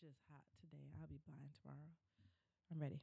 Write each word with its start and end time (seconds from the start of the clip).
just 0.00 0.20
hot 0.30 0.44
today. 0.60 0.92
I'll 1.00 1.08
be 1.08 1.20
blind 1.26 1.56
tomorrow. 1.60 1.92
I'm 2.70 2.80
ready. 2.80 3.00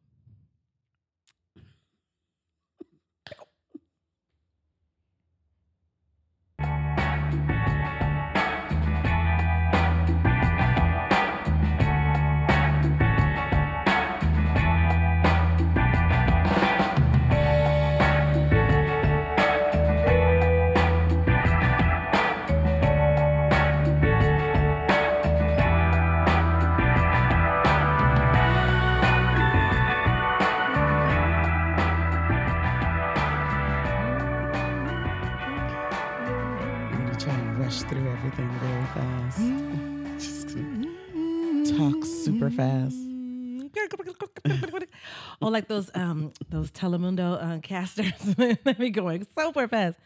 Like 45.53 45.67
those 45.69 45.89
um 45.95 46.33
those 46.49 46.71
Telemundo 46.71 47.41
uh, 47.41 47.59
casters. 47.59 48.11
Let 48.37 48.79
me 48.79 48.89
going 48.89 49.25
super 49.37 49.67
fast. 49.67 49.97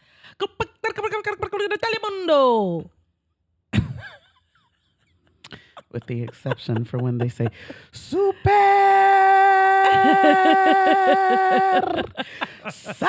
Telemundo. 1.82 2.90
With 5.90 6.06
the 6.06 6.22
exception 6.22 6.84
for 6.84 6.98
when 6.98 7.16
they 7.16 7.30
say 7.30 7.48
super 7.92 8.50
Salvador. 12.70 13.08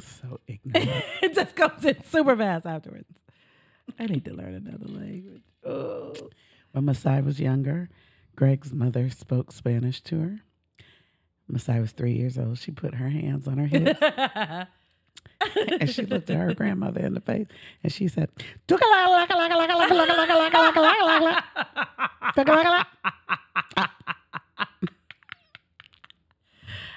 So 0.00 0.38
ignorant. 0.46 1.04
it 1.22 1.34
just 1.34 1.56
comes 1.56 1.84
in 1.86 2.04
super 2.04 2.36
fast 2.36 2.66
afterwards. 2.66 3.08
I 3.98 4.06
need 4.06 4.24
to 4.24 4.32
learn 4.34 4.54
another 4.54 4.86
language. 4.86 5.42
Oh. 5.64 6.14
When 6.72 6.84
Masai 6.84 7.20
was 7.22 7.40
younger, 7.40 7.88
Greg's 8.36 8.72
mother 8.72 9.10
spoke 9.10 9.52
Spanish 9.52 10.00
to 10.02 10.20
her. 10.20 10.40
Masai 11.48 11.80
was 11.80 11.92
three 11.92 12.12
years 12.12 12.38
old. 12.38 12.58
She 12.58 12.70
put 12.70 12.94
her 12.94 13.08
hands 13.08 13.48
on 13.48 13.58
her 13.58 13.66
hips 13.66 14.00
and 15.80 15.90
she 15.90 16.06
looked 16.06 16.30
at 16.30 16.36
her 16.36 16.54
grandmother 16.54 17.00
in 17.00 17.14
the 17.14 17.20
face 17.20 17.48
and 17.82 17.92
she 17.92 18.06
said, 18.08 18.30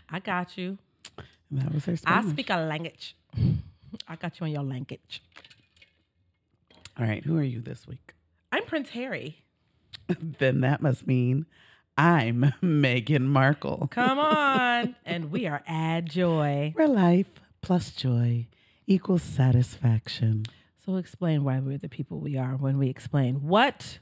I 0.09 0.19
got 0.19 0.57
you. 0.57 0.77
And 1.49 1.61
that 1.61 1.73
was 1.73 1.85
her 1.85 1.97
I 2.05 2.23
speak 2.29 2.49
a 2.51 2.57
language. 2.57 3.15
I 4.07 4.15
got 4.15 4.39
you 4.39 4.45
on 4.45 4.51
your 4.51 4.63
language. 4.63 5.23
All 6.99 7.07
right, 7.07 7.23
who 7.23 7.37
are 7.37 7.43
you 7.43 7.59
this 7.59 7.87
week? 7.87 8.13
I'm 8.51 8.65
Prince 8.65 8.89
Harry. 8.89 9.43
then 10.39 10.61
that 10.61 10.79
must 10.79 11.07
mean 11.07 11.47
I'm 11.97 12.53
Meghan 12.61 13.21
Markle. 13.21 13.87
Come 13.89 14.19
on. 14.19 14.95
and 15.05 15.31
we 15.31 15.47
are 15.47 15.63
Add 15.65 16.07
Joy. 16.11 16.71
Where 16.75 16.87
life 16.87 17.41
plus 17.61 17.91
joy 17.91 18.47
equals 18.85 19.23
satisfaction. 19.23 20.45
So 20.85 20.97
explain 20.97 21.43
why 21.43 21.59
we're 21.59 21.79
the 21.79 21.89
people 21.89 22.19
we 22.19 22.37
are 22.37 22.57
when 22.57 22.77
we 22.77 22.89
explain 22.89 23.47
what 23.47 23.97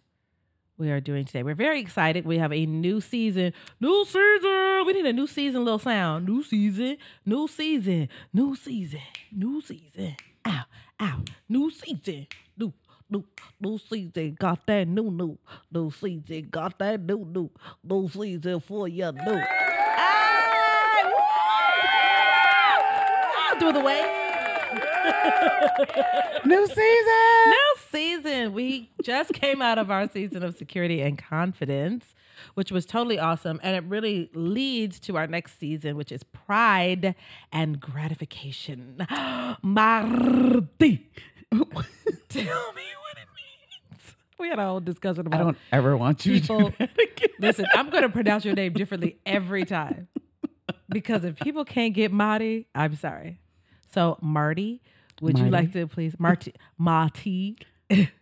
we 0.78 0.92
are 0.92 1.00
doing 1.00 1.24
today. 1.24 1.44
We're 1.44 1.56
very 1.56 1.80
excited. 1.80 2.26
We 2.26 2.40
have 2.40 2.52
a 2.52 2.66
new 2.66 3.00
season. 3.00 3.54
New 3.80 4.04
season. 4.04 4.84
We 4.86 4.94
need 4.94 5.06
a 5.06 5.14
new 5.14 5.28
season 5.28 5.64
little 5.64 5.80
sound. 5.80 6.26
New 6.26 6.44
season. 6.44 6.98
New 7.26 7.48
season. 7.48 8.10
New 8.34 8.56
season. 8.56 9.00
New 9.32 9.62
season. 9.62 10.18
Ow. 10.46 10.64
Ow. 11.02 11.22
New 11.48 11.70
season. 11.72 12.28
New 13.12 13.26
New, 13.60 13.78
season 13.78 14.38
got 14.40 14.66
that 14.68 14.88
new 14.88 15.12
new. 15.12 15.38
New 15.72 15.92
season 15.92 16.48
got 16.50 16.80
that 16.80 17.02
new 17.02 17.26
new. 17.26 17.50
New 17.84 18.10
season 18.10 18.60
for 18.62 18.88
you 18.88 19.12
new. 19.12 19.36
Hey! 19.36 21.04
Woo! 21.06 21.12
Through 23.60 23.74
the 23.74 23.82
way. 23.82 24.22
New 26.46 26.68
season! 26.68 27.50
New 27.50 27.76
season. 27.92 28.54
We 28.54 28.92
just 29.04 29.34
came 29.34 29.62
out 29.62 29.78
of 29.78 29.92
our 29.92 30.10
season 30.10 30.44
of 30.44 30.56
security 30.56 31.02
and 31.02 31.18
confidence, 31.18 32.16
which 32.54 32.72
was 32.72 32.86
totally 32.86 33.20
awesome. 33.20 33.60
And 33.64 33.76
it 33.76 33.84
really 33.90 34.30
leads 34.34 35.00
to 35.02 35.18
our 35.18 35.28
next 35.28 35.60
season, 35.60 35.98
which 35.98 36.12
is 36.12 36.24
pride 36.24 37.16
and 37.52 37.80
gratification. 37.80 39.06
Marty. 39.62 41.10
Tell 41.52 41.60
me 41.60 41.66
what 41.70 41.86
it 41.86 42.76
means. 42.76 43.01
We 44.42 44.50
had 44.50 44.58
a 44.60 44.66
whole 44.66 44.80
discussion 44.80 45.28
about. 45.28 45.38
It. 45.40 45.42
I 45.42 45.44
don't 45.46 45.58
ever 45.72 45.96
want 45.96 46.26
you 46.26 46.42
people. 46.42 46.58
to 46.58 46.70
do 46.72 46.76
that 46.80 46.90
again. 47.00 47.30
Listen, 47.40 47.66
I'm 47.76 47.90
going 47.92 48.02
to 48.04 48.10
pronounce 48.10 48.44
your 48.44 48.56
name 48.56 48.74
differently 48.74 49.18
every 49.26 49.66
time 49.66 50.08
because 50.90 51.24
if 51.24 51.36
people 51.38 51.64
can't 51.64 51.94
get 51.94 52.12
Marty, 52.12 52.68
I'm 52.74 52.96
sorry. 52.96 53.40
So, 53.94 54.18
Marty, 54.20 54.82
would 55.22 55.38
you 55.38 55.50
like 55.50 55.72
to 55.74 55.86
please, 55.88 56.16
Marty, 56.20 56.54
Marty, 56.78 57.58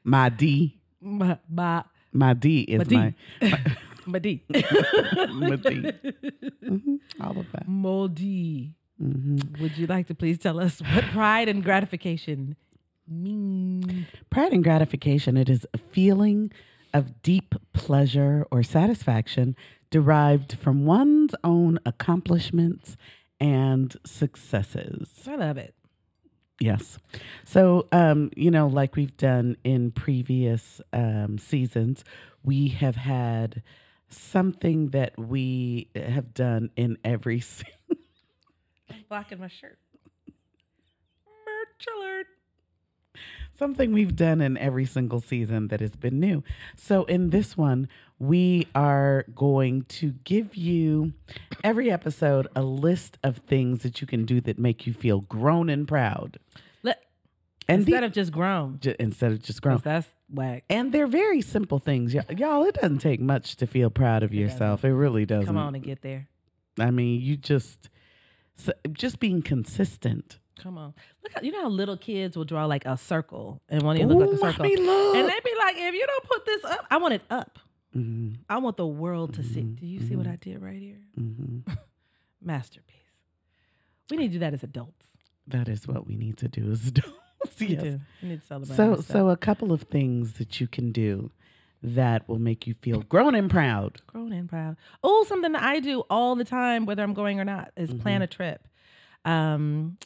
My 0.04 0.28
D. 0.30 0.78
Ma, 1.02 1.38
My 2.12 2.34
D 2.34 2.62
is 2.62 2.86
D. 2.88 2.96
my, 2.98 3.14
Madi, 4.06 4.44
my 4.50 4.60
D. 5.56 5.92
Mhm, 6.66 7.00
All 7.22 7.38
of 7.40 7.50
that. 7.54 7.68
Moldy. 7.68 8.76
Mhm. 9.02 9.62
Would 9.62 9.78
you 9.78 9.88
like 9.88 10.08
to 10.08 10.16
please 10.16 10.38
tell 10.38 10.60
us 10.60 10.82
what 10.82 11.06
pride 11.06 11.48
and 11.48 11.64
gratification 11.64 12.58
mean? 13.10 14.08
Pride 14.30 14.54
and 14.54 14.64
gratification, 14.64 15.38
it 15.38 15.50
is 15.50 15.66
a 15.74 15.78
feeling 15.78 16.52
of 16.94 17.22
deep 17.22 17.56
pleasure 17.74 18.46
or 18.52 18.64
satisfaction 18.64 19.56
derived 19.90 20.58
from 20.58 20.86
one's 20.86 21.34
own 21.44 21.80
accomplishments 21.86 22.98
and 23.40 23.96
successes. 24.06 25.10
I 25.28 25.36
love 25.36 25.58
it. 25.58 25.74
Yes. 26.60 26.98
So, 27.46 27.88
um, 27.92 28.32
you 28.36 28.52
know, 28.52 28.68
like 28.68 28.96
we've 28.96 29.16
done 29.16 29.56
in 29.64 29.92
previous 29.92 30.82
um, 30.92 31.38
seasons, 31.38 32.04
we 32.44 32.70
have 32.70 32.98
had 32.98 33.64
something 34.10 34.90
that 34.90 35.18
we 35.18 35.90
have 35.96 36.34
done 36.34 36.70
in 36.76 36.98
every 37.04 37.42
I'm 38.90 39.06
blocking 39.08 39.40
my 39.40 39.48
shirt. 39.48 39.78
Merch 41.46 41.88
alert. 41.96 42.28
Something 43.60 43.92
we've 43.94 44.16
done 44.16 44.42
in 44.42 44.58
every 44.58 44.86
single 44.86 45.20
season 45.20 45.68
that 45.68 45.82
has 45.82 45.92
been 45.96 46.20
new. 46.20 46.44
So 46.76 47.04
in 47.04 47.30
this 47.30 47.56
one, 47.56 47.88
we 48.18 48.68
are 48.74 49.26
going 49.36 49.84
to 49.84 50.14
give 50.24 50.56
you 50.56 51.14
every 51.64 51.92
episode 51.92 52.48
a 52.56 52.64
list 52.64 53.18
of 53.24 53.38
things 53.48 53.84
that 53.84 54.02
you 54.02 54.08
can 54.08 54.26
do 54.26 54.42
that 54.42 54.58
make 54.58 54.88
you 54.88 54.94
feel 54.94 55.22
grown 55.22 55.70
and 55.70 55.88
proud. 55.88 56.40
Let, 56.82 57.04
And 57.68 57.82
instead 57.82 58.02
the- 58.02 58.08
of 58.08 58.14
just 58.14 58.32
grown. 58.32 58.80
ju- 58.82 58.96
instead 59.00 59.32
of 59.34 59.44
just 59.44 59.62
grown. 59.62 59.80
That's 59.84 60.08
whack. 60.30 60.64
And 60.70 60.92
they're 60.92 61.08
very 61.08 61.42
simple 61.42 61.80
things. 61.80 62.16
Y- 62.16 62.24
y'all, 62.38 62.64
it 62.66 62.76
doesn't 62.76 63.00
take 63.00 63.20
much 63.22 63.56
to 63.58 63.68
feel 63.68 63.90
proud 63.90 64.24
of 64.24 64.34
yourself. 64.34 64.84
It 64.84 64.94
really 64.94 65.26
doesn't. 65.26 65.46
Come 65.46 65.58
on 65.58 65.76
and 65.76 65.84
get 65.84 66.02
there. 66.02 66.28
I 66.80 66.92
mean, 66.92 67.20
you 67.22 67.36
just 67.38 67.90
so, 68.56 68.72
just 68.92 69.20
being 69.20 69.42
consistent. 69.42 70.40
Come 70.60 70.78
on. 70.78 70.94
Look, 71.24 71.34
how, 71.34 71.42
you 71.42 71.52
know 71.52 71.62
how 71.64 71.70
little 71.70 71.98
kids 71.98 72.36
will 72.38 72.46
draw 72.46 72.66
like 72.66 72.86
a 72.86 72.98
circle 72.98 73.62
and 73.70 73.82
want 73.84 74.00
to 74.00 74.06
look 74.08 74.20
like 74.20 74.54
a 74.54 74.58
circle. 74.58 74.66
And 74.66 75.30
they'd 75.30 75.44
be 75.44 75.56
like, 75.58 75.76
if 75.78 75.94
you 75.96 76.06
don't 76.06 76.24
put 76.26 76.46
this 76.46 76.64
up, 76.66 76.86
I 76.92 76.98
want 76.98 77.14
it 77.16 77.22
up. 77.30 77.60
Mhm, 77.96 78.38
I 78.50 78.58
want 78.60 78.78
the 78.78 78.86
world 78.86 79.34
to 79.36 79.44
see. 79.44 79.62
Mhm, 79.62 79.80
Do 79.80 79.86
you 79.88 80.00
see 80.00 80.16
what 80.16 80.28
mhm. 80.28 80.34
I 80.34 80.36
did 80.36 80.62
right 80.62 80.80
here? 80.80 81.00
mhm. 81.18 81.64
Masterpiece. 82.42 82.96
We 84.10 84.18
need 84.18 84.28
to 84.28 84.34
do 84.34 84.40
that 84.40 84.54
as 84.54 84.64
adults. 84.64 85.06
That 85.48 85.68
is 85.68 85.88
what 85.88 86.06
we 86.08 86.16
need 86.16 86.38
to 86.38 86.48
do 86.48 86.72
as 86.72 86.88
adults. 86.88 87.16
We 87.60 87.68
yes. 87.68 88.00
We 88.22 88.30
need 88.30 88.42
to 88.42 88.46
celebrate. 88.48 88.76
So, 88.76 88.84
ourselves. 88.92 89.08
so 89.08 89.30
a 89.30 89.38
couple 89.38 89.72
of 89.72 89.84
things 89.84 90.34
that 90.34 90.60
you 90.62 90.68
can 90.68 90.92
do 90.92 91.32
that 91.82 92.28
will 92.28 92.38
make 92.40 92.68
you 92.68 92.74
feel 92.76 93.02
grown 93.02 93.34
and 93.36 93.50
proud. 93.50 94.02
grown 94.08 94.34
and 94.34 94.48
proud. 94.50 94.76
Oh, 95.04 95.24
something 95.28 95.54
that 95.54 95.64
I 95.64 95.80
do 95.80 96.02
all 96.10 96.36
the 96.36 96.44
time, 96.44 96.86
whether 96.86 97.02
I'm 97.02 97.14
going 97.14 97.40
or 97.40 97.46
not, 97.46 97.72
is 97.78 97.90
Mm-hmm. 97.90 98.00
plan 98.00 98.22
a 98.22 98.28
trip. 98.28 98.68
Um, 99.26 99.98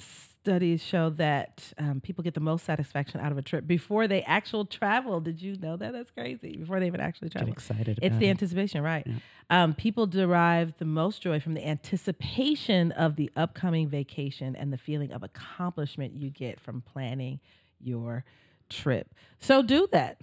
studies 0.00 0.82
show 0.82 1.10
that 1.10 1.72
um, 1.78 2.00
people 2.00 2.24
get 2.24 2.34
the 2.34 2.40
most 2.40 2.64
satisfaction 2.64 3.20
out 3.20 3.30
of 3.30 3.38
a 3.38 3.42
trip 3.42 3.66
before 3.66 4.08
they 4.08 4.22
actual 4.22 4.64
travel. 4.64 5.20
Did 5.20 5.40
you 5.42 5.56
know 5.56 5.76
that? 5.76 5.92
That's 5.92 6.10
crazy. 6.10 6.56
Before 6.56 6.80
they 6.80 6.86
even 6.86 7.00
actually 7.00 7.28
travel, 7.28 7.48
Get 7.48 7.52
excited. 7.52 7.98
It's 8.02 8.16
the 8.16 8.26
it. 8.26 8.30
anticipation, 8.30 8.82
right? 8.82 9.06
Um, 9.50 9.74
people 9.74 10.06
derive 10.06 10.78
the 10.78 10.84
most 10.86 11.20
joy 11.22 11.40
from 11.40 11.54
the 11.54 11.66
anticipation 11.66 12.92
of 12.92 13.16
the 13.16 13.30
upcoming 13.36 13.88
vacation 13.88 14.56
and 14.56 14.72
the 14.72 14.78
feeling 14.78 15.12
of 15.12 15.22
accomplishment 15.22 16.14
you 16.14 16.30
get 16.30 16.58
from 16.60 16.80
planning 16.80 17.40
your 17.82 18.24
trip. 18.68 19.14
So 19.40 19.62
do 19.62 19.88
that. 19.92 20.18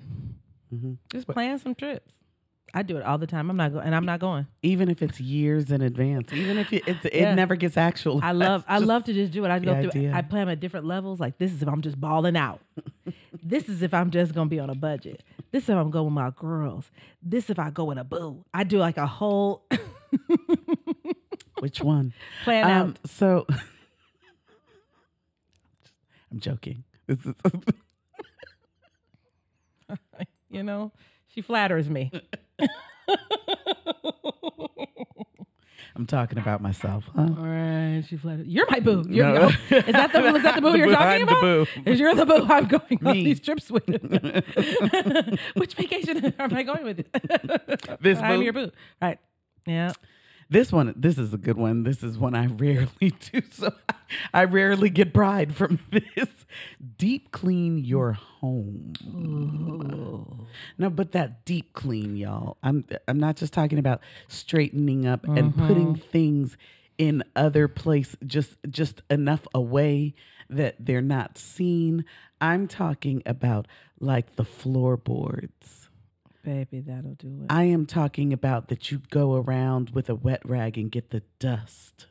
Mhm. 0.73 0.97
Just 1.11 1.27
plan 1.27 1.59
some 1.59 1.75
trips. 1.75 2.13
I 2.73 2.83
do 2.83 2.97
it 2.97 3.03
all 3.03 3.17
the 3.17 3.25
time. 3.27 3.49
I'm 3.49 3.57
not 3.57 3.71
going, 3.73 3.85
and 3.85 3.95
I'm 3.95 4.05
not 4.05 4.19
going. 4.19 4.45
even 4.61 4.89
if 4.89 5.01
it's 5.01 5.19
years 5.19 5.71
in 5.71 5.81
advance, 5.81 6.31
even 6.33 6.57
if 6.57 6.71
it, 6.73 6.87
it, 6.87 6.97
it 7.11 7.33
never 7.35 7.55
gets 7.55 7.77
actual. 7.77 8.19
I 8.21 8.33
love 8.33 8.63
I 8.67 8.77
love 8.79 9.05
to 9.05 9.13
just 9.13 9.31
do 9.31 9.43
it. 9.45 9.49
I 9.51 9.59
go 9.59 9.71
through 9.81 9.89
idea. 9.91 10.13
I 10.13 10.21
plan 10.21 10.41
them 10.47 10.49
at 10.53 10.59
different 10.59 10.85
levels. 10.85 11.19
Like 11.19 11.37
this 11.37 11.51
is 11.53 11.61
if 11.63 11.69
I'm 11.69 11.81
just 11.81 11.99
balling 11.99 12.35
out. 12.37 12.59
this 13.43 13.69
is 13.69 13.81
if 13.81 13.93
I'm 13.93 14.11
just 14.11 14.33
gonna 14.35 14.49
be 14.49 14.59
on 14.59 14.69
a 14.69 14.75
budget. 14.75 15.23
This 15.51 15.63
is 15.63 15.69
if 15.69 15.75
I'm 15.77 15.89
going 15.91 16.05
with 16.05 16.13
my 16.13 16.31
girls. 16.31 16.91
This 17.23 17.49
if 17.49 17.57
I 17.57 17.69
go 17.69 17.85
with 17.85 17.97
a 17.97 18.03
boo. 18.03 18.43
I 18.53 18.63
do 18.63 18.77
like 18.79 18.97
a 18.97 19.07
whole 19.07 19.63
Which 21.59 21.81
one? 21.81 22.13
plan 22.43 22.65
Um, 22.65 22.89
out. 22.89 22.97
so 23.09 23.47
I'm 26.31 26.39
joking. 26.39 26.83
This 27.07 27.25
is 27.25 27.33
You 30.49 30.63
know, 30.63 30.91
she 31.27 31.41
flatters 31.41 31.89
me. 31.89 32.11
I'm 35.95 36.05
talking 36.05 36.37
about 36.37 36.61
myself. 36.61 37.05
Huh? 37.15 37.21
All 37.23 37.43
right, 37.45 38.03
she. 38.07 38.19
You're 38.45 38.69
my 38.69 38.79
boo. 38.79 39.03
You're, 39.09 39.33
No. 39.33 39.47
Is 39.47 39.57
that 39.69 40.11
the 40.13 40.35
is 40.35 40.43
that 40.43 40.55
the 40.55 40.61
boo 40.61 40.71
The 40.73 40.77
you're 40.77 40.87
boo, 40.87 40.93
talking 40.93 41.27
I'm 41.27 41.27
about? 41.27 41.67
Is 41.85 41.99
you're 41.99 42.13
the 42.13 42.25
boo 42.25 42.45
I'm 42.47 42.67
going 42.67 42.99
on 43.03 43.13
these 43.15 43.39
trips 43.39 43.71
with? 43.71 43.83
Which 45.55 45.73
vacation 45.73 46.33
am 46.37 46.53
I 46.53 46.61
going 46.63 46.83
with? 46.83 46.97
This 47.99 48.19
I'm 48.19 48.37
boo? 48.37 48.43
your 48.43 48.53
boo. 48.53 48.71
Right. 49.01 49.17
Yeah. 49.65 49.93
This 50.49 50.71
one, 50.71 50.93
this 50.95 51.17
is 51.17 51.33
a 51.33 51.37
good 51.37 51.57
one. 51.57 51.83
This 51.83 52.03
is 52.03 52.17
one 52.17 52.33
I 52.33 52.47
rarely 52.47 52.89
do. 53.31 53.41
So 53.51 53.73
I 54.33 54.45
rarely 54.45 54.89
get 54.89 55.13
pride 55.13 55.53
from 55.53 55.79
this. 55.91 56.29
Deep 56.97 57.31
clean 57.31 57.77
your 57.79 58.13
home. 58.13 58.93
No, 60.77 60.89
but 60.89 61.11
that 61.11 61.43
deep 61.45 61.73
clean, 61.73 62.15
y'all. 62.15 62.57
I'm 62.63 62.85
I'm 63.07 63.19
not 63.19 63.35
just 63.35 63.53
talking 63.53 63.79
about 63.79 64.01
straightening 64.27 65.05
up 65.05 65.25
and 65.27 65.55
putting 65.55 65.95
mm-hmm. 65.95 66.09
things 66.11 66.57
in 66.97 67.23
other 67.35 67.67
place 67.67 68.15
just 68.25 68.57
just 68.69 69.01
enough 69.09 69.47
away 69.53 70.13
that 70.49 70.75
they're 70.79 71.01
not 71.01 71.37
seen. 71.37 72.05
I'm 72.39 72.67
talking 72.67 73.21
about 73.25 73.67
like 73.99 74.35
the 74.35 74.45
floorboards. 74.45 75.86
Baby, 76.47 76.79
that'll 76.79 77.15
do 77.15 77.41
it. 77.43 77.47
I 77.51 77.63
am 77.65 77.85
talking 77.85 78.31
about 78.31 78.69
that 78.69 78.89
you 78.89 79.01
go 79.09 79.35
around 79.35 79.89
with 79.89 80.09
a 80.09 80.15
wet 80.15 80.39
rag 80.45 80.77
and 80.77 80.89
get 80.89 81.09
the 81.09 81.21
dust 81.39 82.05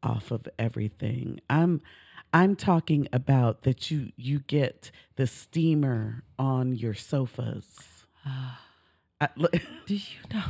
off 0.00 0.30
of 0.30 0.46
everything. 0.60 1.40
I'm 1.50 1.82
I'm 2.32 2.54
talking 2.54 3.08
about 3.12 3.62
that 3.62 3.90
you 3.90 4.12
you 4.14 4.38
get 4.38 4.92
the 5.16 5.26
steamer 5.26 6.22
on 6.38 6.76
your 6.76 6.94
sofas. 6.94 8.04
I, 9.20 9.28
look, 9.34 9.50
Do 9.86 9.94
you 9.96 10.02
know? 10.32 10.44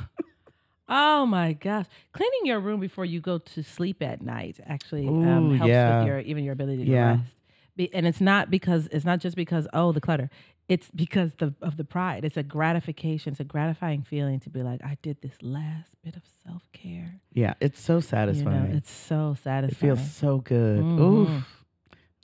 Oh 0.86 1.24
my 1.24 1.54
gosh! 1.54 1.86
Cleaning 2.12 2.44
your 2.44 2.60
room 2.60 2.78
before 2.78 3.06
you 3.06 3.22
go 3.22 3.38
to 3.38 3.62
sleep 3.62 4.02
at 4.02 4.20
night 4.20 4.60
actually 4.66 5.08
um, 5.08 5.52
Ooh, 5.52 5.54
helps 5.54 5.70
yeah. 5.70 6.00
with 6.00 6.08
your 6.08 6.18
even 6.20 6.44
your 6.44 6.52
ability 6.52 6.84
to 6.84 6.90
Yeah. 6.90 7.12
rest. 7.16 7.36
Be, 7.74 7.94
and 7.94 8.06
it's 8.06 8.20
not 8.20 8.50
because 8.50 8.86
it's 8.92 9.06
not 9.06 9.20
just 9.20 9.34
because 9.34 9.66
oh 9.72 9.92
the 9.92 10.00
clutter. 10.02 10.28
It's 10.68 10.90
because 10.94 11.34
the 11.36 11.54
of 11.62 11.76
the 11.78 11.84
pride. 11.84 12.24
It's 12.24 12.36
a 12.36 12.42
gratification. 12.42 13.32
It's 13.32 13.40
a 13.40 13.44
gratifying 13.44 14.02
feeling 14.02 14.38
to 14.40 14.50
be 14.50 14.62
like 14.62 14.84
I 14.84 14.98
did 15.00 15.22
this 15.22 15.36
last 15.40 15.94
bit 16.04 16.14
of 16.16 16.22
self 16.46 16.62
care. 16.72 17.20
yeah, 17.32 17.54
it's 17.60 17.80
so 17.80 17.96
You 17.96 18.00
satisfying. 18.02 18.70
know, 18.70 18.76
it's 18.76 18.90
so 18.90 19.34
satisfying. 19.42 19.92
it 19.92 19.96
feels 19.96 20.12
so 20.12 20.38
good. 20.38 20.80
Mhm. 20.80 21.00
Oof. 21.00 21.28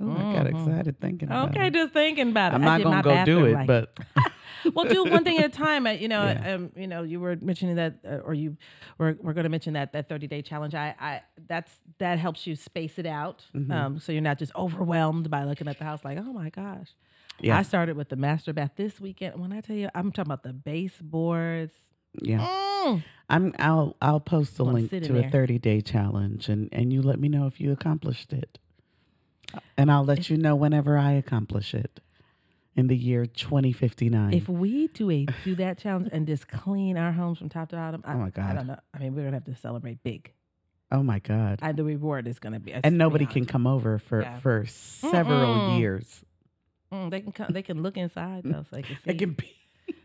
Ooh, 0.02 0.10
I 0.12 0.32
got 0.34 0.46
Mhm. 0.46 0.68
excited 0.68 1.00
thinking 1.00 1.28
about 1.28 1.50
okay, 1.50 1.58
it. 1.58 1.62
Okay, 1.68 1.70
just 1.70 1.92
thinking 1.94 2.30
about 2.30 2.52
it. 2.52 2.56
I'm 2.56 2.62
not 2.62 2.82
gonna 2.82 3.02
go 3.02 3.24
do 3.24 3.46
it, 3.46 3.52
like- 3.54 3.66
but 3.66 3.98
well, 4.74 4.84
do 4.86 5.04
one 5.04 5.24
thing 5.24 5.38
at 5.38 5.46
a 5.46 5.48
time. 5.48 5.86
You 5.86 6.08
know, 6.08 6.24
Yeah. 6.24 6.54
um, 6.54 6.72
you 6.76 6.86
know, 6.86 7.02
you 7.02 7.20
were 7.20 7.36
mentioning 7.40 7.76
that, 7.76 8.00
uh, 8.04 8.16
or 8.26 8.34
you 8.34 8.56
were, 8.98 9.16
we're 9.22 9.32
going 9.34 9.44
to 9.44 9.50
mention 9.50 9.72
that 9.74 9.92
that 9.92 10.08
thirty 10.08 10.26
day 10.26 10.42
challenge. 10.42 10.74
I, 10.74 10.94
I, 10.98 11.22
that's 11.46 11.72
that 11.98 12.18
helps 12.18 12.46
you 12.46 12.56
space 12.56 12.98
it 12.98 13.06
out, 13.06 13.46
Mm-hmm. 13.54 13.70
um, 13.72 13.98
so 14.00 14.10
you're 14.12 14.20
not 14.20 14.38
just 14.38 14.54
overwhelmed 14.56 15.30
by 15.30 15.44
looking 15.44 15.68
at 15.68 15.78
the 15.78 15.84
house 15.84 16.04
like, 16.04 16.18
oh 16.18 16.32
my 16.32 16.50
gosh. 16.50 16.88
Yeah. 17.40 17.58
I 17.58 17.62
started 17.62 17.96
with 17.96 18.08
the 18.08 18.16
master 18.16 18.52
bath 18.52 18.72
this 18.76 19.00
weekend. 19.00 19.38
When 19.40 19.52
I 19.52 19.60
tell 19.60 19.76
you, 19.76 19.88
I'm 19.94 20.12
talking 20.12 20.28
about 20.30 20.42
the 20.44 20.52
baseboards. 20.52 21.74
yeah. 22.22 22.46
Mm. 22.84 23.02
I'm 23.30 23.54
I'll 23.58 23.96
I'll 24.02 24.20
post 24.20 24.58
a 24.58 24.64
Wanna 24.64 24.78
link 24.80 24.90
to 24.90 24.96
a 25.18 25.22
there. 25.22 25.30
30 25.30 25.58
day 25.58 25.80
challenge 25.80 26.48
and 26.50 26.68
and 26.72 26.92
you 26.92 27.00
let 27.00 27.18
me 27.18 27.28
know 27.28 27.46
if 27.46 27.58
you 27.60 27.72
accomplished 27.72 28.32
it. 28.32 28.58
And 29.78 29.90
I'll 29.90 30.04
let 30.04 30.28
you 30.30 30.36
know 30.36 30.54
whenever 30.54 30.98
I 30.98 31.12
accomplish 31.12 31.74
it 31.74 32.00
in 32.76 32.88
the 32.88 32.96
year 32.96 33.24
2059. 33.24 34.34
If 34.34 34.48
we 34.48 34.88
do 34.88 35.10
a 35.10 35.26
do 35.44 35.54
that 35.54 35.78
challenge 35.78 36.10
and 36.12 36.26
just 36.26 36.48
clean 36.48 36.96
our 36.98 37.12
homes 37.12 37.38
from 37.38 37.48
top 37.48 37.70
to 37.70 37.76
bottom, 37.76 38.02
I, 38.04 38.12
Oh 38.14 38.18
my 38.18 38.30
god. 38.30 38.50
I 38.50 38.54
don't 38.54 38.66
know. 38.66 38.78
I 38.92 38.98
mean, 38.98 39.14
we're 39.14 39.24
gonna 39.24 39.36
have 39.36 39.44
to 39.44 39.56
celebrate 39.56 40.02
big. 40.02 40.32
oh 40.92 41.02
my 41.02 41.20
god. 41.20 41.60
I, 41.62 41.72
the 41.72 41.84
reward 41.84 42.26
is 42.28 42.38
gonna 42.38 42.60
be, 42.60 42.72
and 42.74 42.98
nobody 42.98 43.24
can 43.26 43.46
come 43.46 43.66
over 43.66 43.98
for 43.98 44.20
Yeah. 44.22 44.38
for 44.40 44.66
several 44.66 45.54
Mm-mm. 45.56 45.78
years. 45.78 46.22
Mm, 46.92 47.10
they 47.10 47.20
can 47.20 47.32
come. 47.32 47.46
They 47.50 47.62
can 47.62 47.82
look 47.82 47.96
inside 47.96 48.44
though, 48.44 48.64
so 48.70 48.76
they 48.76 48.82
can 48.82 48.96
see. 48.96 49.02
They 49.06 49.14
can 49.14 49.32
be 49.32 49.50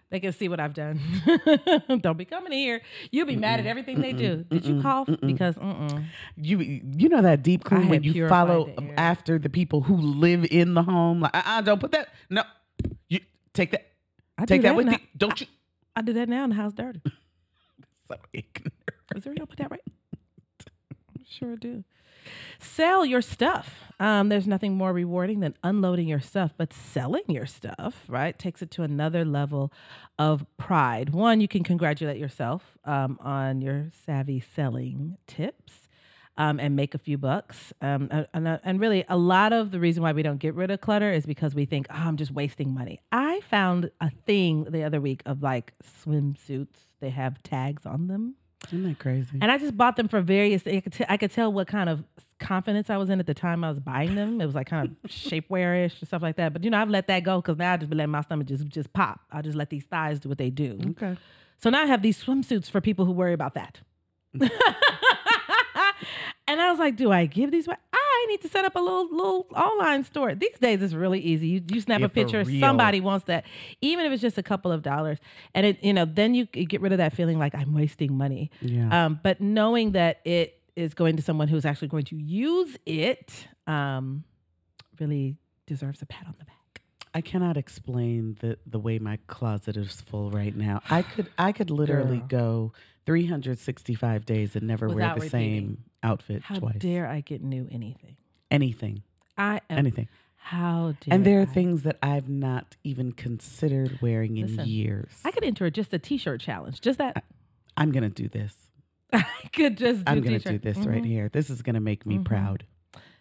They 0.09 0.19
can 0.19 0.33
see 0.33 0.49
what 0.49 0.59
I've 0.59 0.73
done. 0.73 0.99
Don't 2.01 2.17
be 2.17 2.25
coming 2.25 2.51
here. 2.51 2.81
You'll 3.11 3.27
be 3.27 3.35
mad 3.35 3.59
at 3.59 3.67
everything 3.67 4.01
they 4.01 4.13
do. 4.13 4.43
Did 4.49 4.65
you 4.65 4.75
mm-mm, 4.75 4.81
cough? 4.81 5.07
mm-mm. 5.07 5.27
Because 5.27 5.55
mm-mm. 5.55 6.03
you 6.35 6.59
you 6.59 7.09
know 7.09 7.21
that 7.21 7.43
deep 7.43 7.61
I 7.65 7.69
clean 7.69 7.89
when 7.89 8.03
you 8.03 8.27
follow 8.27 8.73
the 8.75 8.99
after 8.99 9.37
the 9.37 9.49
people 9.49 9.81
who 9.81 9.97
live 9.97 10.47
in 10.49 10.73
the 10.73 10.81
home 10.81 11.21
like 11.21 11.35
uh-uh, 11.35 11.61
don't 11.61 11.79
put 11.79 11.91
that 11.91 12.09
no 12.29 12.43
you 13.07 13.19
take 13.53 13.71
that 13.71 13.91
I 14.37 14.45
take 14.45 14.61
do 14.61 14.67
that 14.69 14.75
with 14.75 14.87
you 14.87 14.97
don't 15.15 15.39
you 15.39 15.47
I 15.95 16.01
do 16.01 16.13
that 16.13 16.27
now 16.29 16.43
and 16.43 16.53
the 16.53 16.55
house 16.55 16.73
dirty. 16.73 17.01
so 18.07 18.15
ignorant. 18.33 18.73
Is 19.15 19.23
there 19.23 19.33
put 19.35 19.57
that 19.57 19.69
right? 19.69 19.81
sure 21.29 21.55
do. 21.55 21.83
Sell 22.59 23.05
your 23.05 23.21
stuff. 23.21 23.79
Um, 23.99 24.29
there's 24.29 24.47
nothing 24.47 24.75
more 24.75 24.93
rewarding 24.93 25.41
than 25.41 25.55
unloading 25.63 26.07
your 26.07 26.21
stuff, 26.21 26.53
but 26.57 26.71
selling 26.71 27.23
your 27.27 27.45
stuff, 27.45 28.05
right, 28.07 28.37
takes 28.39 28.61
it 28.61 28.71
to 28.71 28.83
another 28.83 29.25
level 29.25 29.73
of 30.17 30.45
pride. 30.57 31.09
One, 31.09 31.41
you 31.41 31.49
can 31.49 31.63
congratulate 31.63 32.17
yourself 32.17 32.77
um, 32.85 33.19
on 33.21 33.61
your 33.61 33.89
savvy 34.05 34.39
selling 34.39 35.17
tips. 35.27 35.87
Um, 36.37 36.57
and 36.57 36.73
make 36.73 36.95
a 36.95 36.97
few 36.97 37.17
bucks. 37.17 37.73
Um, 37.81 38.07
and, 38.33 38.47
uh, 38.47 38.59
and 38.63 38.79
really, 38.79 39.03
a 39.09 39.17
lot 39.17 39.51
of 39.51 39.71
the 39.71 39.79
reason 39.81 40.01
why 40.03 40.13
we 40.13 40.23
don't 40.23 40.37
get 40.37 40.55
rid 40.55 40.71
of 40.71 40.79
clutter 40.79 41.11
is 41.11 41.25
because 41.25 41.53
we 41.53 41.65
think, 41.65 41.87
oh, 41.89 41.95
I'm 41.95 42.15
just 42.15 42.31
wasting 42.31 42.73
money. 42.73 43.01
I 43.11 43.41
found 43.41 43.91
a 43.99 44.09
thing 44.09 44.63
the 44.69 44.83
other 44.83 45.01
week 45.01 45.21
of 45.25 45.43
like 45.43 45.73
swimsuits. 45.83 46.79
They 47.01 47.09
have 47.09 47.43
tags 47.43 47.85
on 47.85 48.07
them. 48.07 48.35
Isn't 48.69 48.83
that 48.83 48.99
crazy? 48.99 49.37
And 49.41 49.51
I 49.51 49.57
just 49.57 49.75
bought 49.75 49.95
them 49.95 50.07
for 50.07 50.21
various. 50.21 50.65
I 50.65 50.79
could, 50.79 50.93
t- 50.93 51.05
I 51.07 51.17
could 51.17 51.31
tell 51.31 51.51
what 51.51 51.67
kind 51.67 51.89
of 51.89 52.03
confidence 52.39 52.89
I 52.89 52.97
was 52.97 53.09
in 53.09 53.19
at 53.19 53.27
the 53.27 53.33
time 53.33 53.63
I 53.63 53.69
was 53.69 53.79
buying 53.79 54.15
them. 54.15 54.39
It 54.41 54.45
was 54.45 54.55
like 54.55 54.67
kind 54.67 54.87
of 54.87 55.11
shapewearish 55.11 55.99
and 55.99 56.07
stuff 56.07 56.21
like 56.21 56.37
that. 56.37 56.53
But 56.53 56.63
you 56.63 56.69
know, 56.69 56.79
I've 56.81 56.89
let 56.89 57.07
that 57.07 57.23
go 57.23 57.41
because 57.41 57.57
now 57.57 57.73
I 57.73 57.77
just 57.77 57.89
be 57.89 57.97
letting 57.97 58.11
my 58.11 58.21
stomach 58.21 58.47
just 58.47 58.67
just 58.67 58.91
pop. 58.93 59.21
I 59.31 59.41
just 59.41 59.57
let 59.57 59.69
these 59.69 59.85
thighs 59.85 60.19
do 60.19 60.29
what 60.29 60.37
they 60.37 60.49
do. 60.49 60.79
okay. 60.91 61.17
So 61.57 61.69
now 61.69 61.83
I 61.83 61.85
have 61.87 62.01
these 62.01 62.23
swimsuits 62.23 62.71
for 62.71 62.79
people 62.79 63.05
who 63.05 63.11
worry 63.11 63.33
about 63.33 63.53
that. 63.55 63.81
Mm. 64.35 64.49
and 66.47 66.61
I 66.61 66.69
was 66.71 66.79
like, 66.79 66.95
do 66.95 67.11
I 67.11 67.25
give 67.25 67.51
these 67.51 67.67
away? 67.67 67.75
I 67.91 67.98
need 68.27 68.41
to 68.41 68.49
set 68.49 68.65
up 68.65 68.75
a 68.75 68.79
little 68.79 69.07
little 69.09 69.47
online 69.55 70.03
store. 70.03 70.35
These 70.35 70.59
days 70.59 70.81
it's 70.81 70.93
really 70.93 71.19
easy. 71.19 71.47
You 71.47 71.61
you 71.67 71.81
snap 71.81 71.99
Yeah, 71.99 72.07
a 72.07 72.09
picture, 72.09 72.43
somebody 72.59 72.99
wants 73.01 73.25
that, 73.25 73.45
even 73.81 74.05
if 74.05 74.11
it's 74.11 74.21
just 74.21 74.37
a 74.37 74.43
couple 74.43 74.71
of 74.71 74.81
dollars, 74.81 75.19
and 75.53 75.65
it 75.65 75.83
you 75.83 75.93
know 75.93 76.05
then 76.05 76.33
you 76.33 76.45
get 76.45 76.81
rid 76.81 76.91
of 76.91 76.97
that 76.97 77.13
feeling 77.13 77.39
like 77.39 77.55
I'm 77.55 77.73
wasting 77.73 78.15
money. 78.17 78.51
Yeah. 78.61 79.05
Um, 79.05 79.19
but 79.23 79.41
knowing 79.41 79.93
that 79.93 80.19
it 80.25 80.59
is 80.75 80.93
going 80.93 81.15
to 81.17 81.21
someone 81.21 81.47
who's 81.47 81.65
actually 81.65 81.89
going 81.89 82.05
to 82.05 82.15
use 82.15 82.77
it, 82.85 83.47
um, 83.67 84.23
really 84.99 85.37
deserves 85.65 86.01
a 86.01 86.05
pat 86.05 86.25
on 86.27 86.35
the 86.39 86.45
back. 86.45 86.55
I 87.19 87.21
cannot 87.21 87.57
explain 87.57 88.37
the 88.39 88.57
the 88.65 88.79
way 88.79 88.97
my 88.97 89.19
closet 89.27 89.75
is 89.75 89.99
full 89.99 90.31
right 90.31 90.55
now. 90.55 90.81
I 90.89 91.01
could 91.01 91.27
I 91.37 91.51
could 91.51 91.69
literally 91.69 92.19
Girl. 92.29 92.71
go 92.71 92.73
365 93.05 94.25
days 94.25 94.55
and 94.55 94.65
never 94.65 94.87
Without 94.87 95.17
wear 95.17 95.25
the 95.25 95.29
same 95.29 95.83
outfit 96.01 96.43
twice. 96.43 96.57
How 96.59 96.59
twice. 96.59 96.77
dare 96.79 97.07
I 97.07 97.19
get 97.19 97.41
new 97.43 97.67
anything? 97.69 98.15
anything, 98.49 99.03
I 99.37 99.59
am. 99.69 99.79
anything. 99.79 100.07
How 100.37 100.93
dare 101.01 101.13
And 101.13 101.25
there 101.25 101.39
are 101.39 101.43
I? 101.43 101.45
things 101.45 101.83
that 101.83 101.97
I've 102.01 102.29
not 102.29 102.77
even 102.85 103.11
considered 103.11 103.99
wearing 104.01 104.37
in 104.37 104.47
Listen, 104.55 104.67
years. 104.69 105.11
I 105.25 105.31
could 105.31 105.43
enter 105.43 105.69
just 105.69 105.93
a 105.93 105.99
t-shirt 105.99 106.39
challenge. 106.39 106.79
Just 106.79 106.99
that. 106.99 107.25
I'm 107.75 107.91
gonna 107.91 108.09
do 108.09 108.29
this. 108.29 108.55
I 109.13 109.25
could 109.53 109.77
just 109.77 110.05
do 110.05 110.11
I'm 110.11 110.21
gonna 110.21 110.39
t-shirt. 110.39 110.61
do 110.61 110.73
this 110.73 110.77
right 110.87 111.03
Mhm. 111.03 111.07
here. 111.07 111.29
This 111.29 111.49
is 111.49 111.61
gonna 111.61 111.81
make 111.81 112.05
me 112.05 112.17
Mhm. 112.17 112.23
proud. 112.25 112.65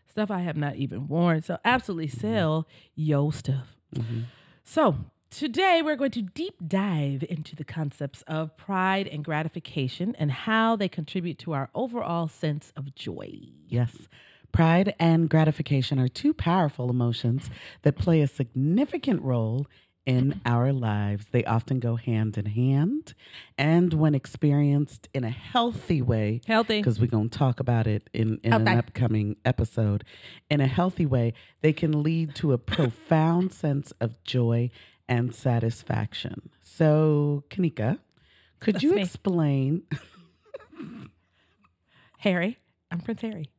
Stuff 0.07 0.31
I 0.31 0.41
have 0.41 0.57
not 0.57 0.77
even 0.77 1.09
worn. 1.09 1.43
So 1.43 1.59
absolutely 1.65 2.09
sell 2.09 2.69
yo 2.95 3.31
stuff. 3.31 3.75
Mm-hmm. 3.95 4.21
So 4.65 4.97
today 5.31 5.83
we're 5.83 5.97
going 5.97 6.11
to 6.13 6.23
deep 6.23 6.55
dive 6.67 7.25
into 7.29 7.57
the 7.57 7.65
concepts 7.65 8.23
of 8.27 8.57
pride 8.57 9.07
and 9.07 9.25
gratification 9.25 10.15
and 10.19 10.31
how 10.31 10.77
they 10.77 10.89
contribute 10.89 11.39
to 11.41 11.53
our 11.53 11.71
overall 11.75 12.29
sense 12.29 12.73
of 12.77 12.95
joy. 12.95 13.33
Yes. 13.69 14.09
Pride 14.53 14.95
and 14.99 15.29
gratification 15.29 15.99
are 15.99 16.09
two 16.09 16.33
powerful 16.33 16.89
emotions 16.89 17.51
that 17.83 17.97
play 17.97 18.23
a 18.23 18.27
significant 18.27 19.23
role 19.23 19.67
in 20.09 20.41
our 20.47 20.73
lives. 20.73 21.27
They 21.33 21.45
often 21.45 21.81
go 21.81 21.97
hand 21.97 22.39
in 22.39 22.47
hand. 22.47 23.13
And 23.59 23.93
when 23.93 24.15
experienced 24.15 25.07
in 25.13 25.23
a 25.23 25.29
healthy 25.31 26.01
way, 26.01 26.41
Healthy. 26.47 26.79
because 26.81 26.99
we're 26.99 27.09
going 27.09 27.29
to 27.29 27.39
talk 27.39 27.61
about 27.61 27.87
it 27.87 28.09
in, 28.15 28.41
in 28.43 28.55
an 28.55 28.67
upcoming 28.67 29.37
episode, 29.45 30.05
in 30.51 30.63
a 30.63 30.67
healthy 30.67 31.05
way, 31.05 31.35
they 31.61 31.75
can 31.75 32.03
lead 32.03 32.35
to 32.37 32.53
a 32.55 32.59
profound 32.59 33.53
sense 33.53 33.93
of 34.01 34.23
joy 34.25 34.71
and 35.09 35.35
satisfaction. 35.35 36.49
So, 36.63 37.45
Kanika, 37.51 37.99
could 38.61 38.77
That's 38.77 38.85
you 38.85 38.95
me. 38.95 39.03
explain? 39.03 39.83
Harry. 42.21 42.59
I'm 42.91 43.01
Prince 43.01 43.21
Harry. 43.21 43.51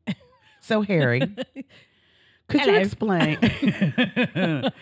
So, 0.62 0.82
Harry, 0.82 1.22
could 2.50 2.65
you 2.65 2.75
explain 2.75 3.38
the 3.39 4.74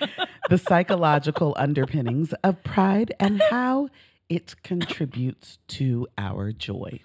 psychological 0.57 1.53
underpinnings 1.57 2.33
of 2.43 2.63
pride 2.63 3.13
and 3.19 3.41
how 3.50 3.89
it 4.29 4.55
contributes 4.63 5.59
to 5.67 6.07
our 6.17 6.51
joy? 6.51 7.00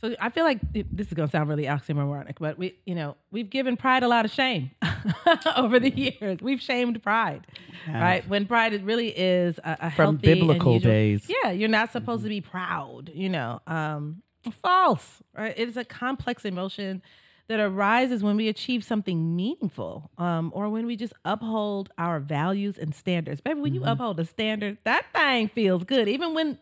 So 0.00 0.14
I 0.20 0.28
feel 0.28 0.44
like 0.44 0.60
this 0.72 1.06
is 1.06 1.14
going 1.14 1.28
to 1.28 1.32
sound 1.32 1.48
really 1.48 1.64
oxymoronic, 1.64 2.34
but 2.38 2.58
we, 2.58 2.76
you 2.84 2.94
know, 2.94 3.16
we've 3.30 3.48
given 3.48 3.78
pride 3.78 4.02
a 4.02 4.08
lot 4.08 4.26
of 4.26 4.30
shame 4.30 4.70
over 5.56 5.80
the 5.80 5.88
years. 5.88 6.40
We've 6.42 6.60
shamed 6.60 7.02
pride, 7.02 7.46
right? 7.88 8.28
When 8.28 8.44
pride 8.44 8.84
really 8.84 9.08
is 9.08 9.58
a, 9.64 9.78
a 9.80 9.90
From 9.92 10.18
biblical 10.18 10.74
usual- 10.74 10.90
days. 10.90 11.30
Yeah, 11.42 11.52
you're 11.52 11.70
not 11.70 11.90
supposed 11.90 12.22
to 12.24 12.28
be 12.28 12.42
proud. 12.42 13.10
You 13.14 13.30
know, 13.30 13.60
um, 13.66 14.20
false. 14.62 15.22
Right? 15.34 15.54
It 15.56 15.70
is 15.70 15.78
a 15.78 15.84
complex 15.86 16.44
emotion 16.44 17.00
that 17.48 17.60
arises 17.60 18.22
when 18.22 18.36
we 18.36 18.48
achieve 18.48 18.82
something 18.84 19.36
meaningful, 19.36 20.10
um, 20.18 20.50
or 20.54 20.68
when 20.70 20.86
we 20.86 20.96
just 20.96 21.12
uphold 21.24 21.90
our 21.98 22.18
values 22.20 22.78
and 22.78 22.94
standards. 22.94 23.40
Baby, 23.40 23.60
when 23.60 23.74
you 23.74 23.84
uphold 23.84 24.18
a 24.20 24.24
standard, 24.24 24.78
that 24.84 25.06
thing 25.14 25.48
feels 25.48 25.84
good, 25.84 26.08
even 26.08 26.34
when 26.34 26.58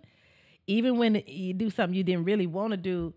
even 0.67 0.97
when 0.99 1.23
you 1.27 1.53
do 1.55 1.71
something 1.71 1.95
you 1.95 2.05
didn't 2.05 2.25
really 2.25 2.47
want 2.47 2.71
to 2.73 2.77
do, 2.77 3.13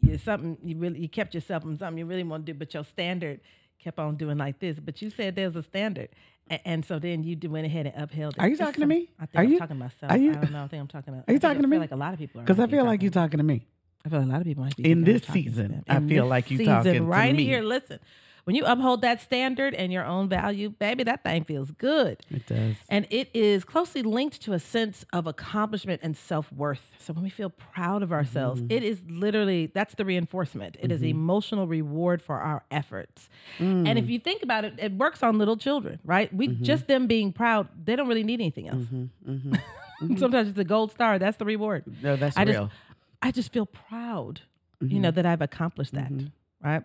you 0.00 0.18
something 0.18 0.58
you 0.62 0.76
really 0.76 1.00
you 1.00 1.08
kept 1.08 1.34
yourself 1.34 1.62
from 1.62 1.76
something 1.78 1.98
you 1.98 2.06
really 2.06 2.24
want 2.24 2.46
to 2.46 2.52
do, 2.52 2.58
but 2.58 2.72
your 2.74 2.84
standard 2.84 3.40
kept 3.78 3.98
on 3.98 4.16
doing 4.16 4.38
like 4.38 4.58
this. 4.60 4.78
But 4.78 5.02
you 5.02 5.10
said 5.10 5.34
there's 5.34 5.56
a 5.56 5.62
standard, 5.62 6.08
and, 6.48 6.60
and 6.64 6.84
so 6.84 6.98
then 7.00 7.24
you 7.24 7.36
went 7.50 7.66
ahead 7.66 7.86
and 7.86 8.00
upheld 8.02 8.34
it. 8.34 8.40
Are 8.40 8.48
you 8.48 8.56
talking 8.56 8.80
to 8.80 8.86
me? 8.86 9.10
I 9.18 9.26
think 9.26 9.36
Are 9.36 9.42
I'm 9.44 9.50
you- 9.52 9.58
talking 9.58 9.76
to 9.76 9.80
myself. 9.82 10.12
are 10.12 10.18
you- 10.18 10.30
I 10.30 10.34
don't 10.34 10.52
know. 10.52 10.64
I 10.64 10.68
think 10.68 10.80
I'm 10.80 10.88
talking. 10.88 11.14
To, 11.14 11.20
Are 11.20 11.32
you 11.32 11.36
I 11.36 11.38
talking 11.38 11.62
to 11.62 11.66
I 11.66 11.70
me? 11.70 11.74
feel 11.76 11.80
like 11.80 11.90
a 11.92 11.96
lot 11.96 12.12
of 12.12 12.18
people 12.20 12.40
are. 12.40 12.44
Because 12.44 12.60
I 12.60 12.66
feel 12.68 12.84
like 12.84 13.02
you're 13.02 13.10
talking 13.10 13.38
to 13.38 13.44
me. 13.44 13.66
I 14.04 14.08
feel 14.08 14.18
like 14.20 14.28
a 14.28 14.32
lot 14.32 14.40
of 14.40 14.46
people 14.46 14.64
might 14.64 14.76
be 14.76 14.90
In 14.90 15.04
this 15.04 15.22
season. 15.24 15.84
I 15.88 16.00
feel 16.00 16.26
like 16.26 16.50
you 16.50 16.64
talking 16.64 16.92
to 16.94 17.02
right 17.02 17.34
me. 17.34 17.44
here. 17.44 17.62
Listen, 17.62 18.00
when 18.44 18.56
you 18.56 18.64
uphold 18.64 19.02
that 19.02 19.20
standard 19.20 19.72
and 19.72 19.92
your 19.92 20.04
own 20.04 20.28
value, 20.28 20.70
baby, 20.70 21.04
that 21.04 21.22
thing 21.22 21.44
feels 21.44 21.70
good. 21.70 22.18
It 22.28 22.44
does. 22.48 22.74
And 22.88 23.06
it 23.10 23.28
is 23.32 23.62
closely 23.62 24.02
linked 24.02 24.42
to 24.42 24.52
a 24.54 24.58
sense 24.58 25.04
of 25.12 25.28
accomplishment 25.28 26.00
and 26.02 26.16
self 26.16 26.52
worth. 26.52 26.96
So 26.98 27.12
when 27.12 27.22
we 27.22 27.30
feel 27.30 27.50
proud 27.50 28.02
of 28.02 28.10
ourselves, 28.12 28.60
Mm-hmm. 28.60 28.72
it 28.72 28.82
is 28.82 29.00
literally 29.08 29.66
that's 29.72 29.94
the 29.94 30.04
reinforcement. 30.04 30.76
It 30.80 30.90
is 30.90 31.02
emotional 31.02 31.68
reward 31.68 32.20
for 32.20 32.40
our 32.40 32.64
efforts. 32.72 33.28
Mm. 33.60 33.86
And 33.88 33.96
if 34.00 34.08
you 34.10 34.18
think 34.18 34.42
about 34.42 34.64
it, 34.64 34.74
it 34.78 34.90
works 34.94 35.22
on 35.22 35.38
little 35.38 35.56
children, 35.56 36.00
right? 36.04 36.34
We 36.34 36.48
Mm-hmm. 36.48 36.64
just 36.64 36.88
them 36.88 37.06
being 37.06 37.32
proud, 37.32 37.68
they 37.84 37.94
don't 37.94 38.08
really 38.08 38.24
need 38.24 38.40
anything 38.40 38.68
else. 38.68 38.82
Sometimes 40.18 40.48
it's 40.48 40.58
a 40.58 40.64
gold 40.64 40.90
star. 40.90 41.20
That's 41.20 41.36
the 41.36 41.44
reward. 41.44 41.84
No, 42.02 42.16
that's 42.16 42.36
I 42.36 42.42
real. 42.42 42.64
just 42.66 42.76
I 43.22 43.30
just 43.30 43.52
feel 43.52 43.66
proud, 43.66 44.42
you 44.80 44.98
know, 44.98 45.08
mm-hmm. 45.08 45.14
that 45.14 45.26
I've 45.26 45.40
accomplished 45.40 45.94
that, 45.94 46.12
mm-hmm. 46.12 46.26
right? 46.68 46.82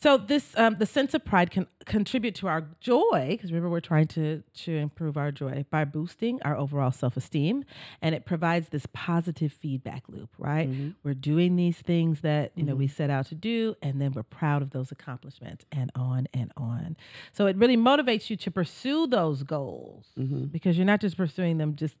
So 0.00 0.16
this 0.16 0.56
um, 0.56 0.76
the 0.76 0.86
sense 0.86 1.12
of 1.14 1.24
pride 1.24 1.50
can 1.50 1.66
contribute 1.84 2.36
to 2.36 2.46
our 2.46 2.68
joy 2.80 3.30
because 3.30 3.50
remember 3.50 3.68
we're 3.68 3.80
trying 3.80 4.06
to 4.08 4.44
to 4.64 4.76
improve 4.76 5.16
our 5.16 5.32
joy 5.32 5.64
by 5.70 5.84
boosting 5.84 6.40
our 6.42 6.56
overall 6.56 6.92
self 6.92 7.16
esteem, 7.16 7.64
and 8.00 8.14
it 8.14 8.24
provides 8.24 8.68
this 8.68 8.86
positive 8.92 9.52
feedback 9.52 10.04
loop. 10.08 10.30
Right, 10.38 10.70
mm-hmm. 10.70 10.90
we're 11.02 11.14
doing 11.14 11.56
these 11.56 11.78
things 11.78 12.20
that 12.20 12.52
you 12.54 12.62
know 12.62 12.76
we 12.76 12.86
set 12.86 13.10
out 13.10 13.26
to 13.26 13.34
do, 13.34 13.74
and 13.82 14.00
then 14.00 14.12
we're 14.12 14.22
proud 14.22 14.62
of 14.62 14.70
those 14.70 14.92
accomplishments, 14.92 15.64
and 15.72 15.90
on 15.96 16.28
and 16.32 16.52
on. 16.56 16.96
So 17.32 17.46
it 17.46 17.56
really 17.56 17.76
motivates 17.76 18.30
you 18.30 18.36
to 18.36 18.52
pursue 18.52 19.08
those 19.08 19.42
goals 19.42 20.06
because 20.52 20.78
you're 20.78 20.86
not 20.86 21.00
just 21.00 21.16
pursuing 21.16 21.58
them 21.58 21.74
just 21.74 21.96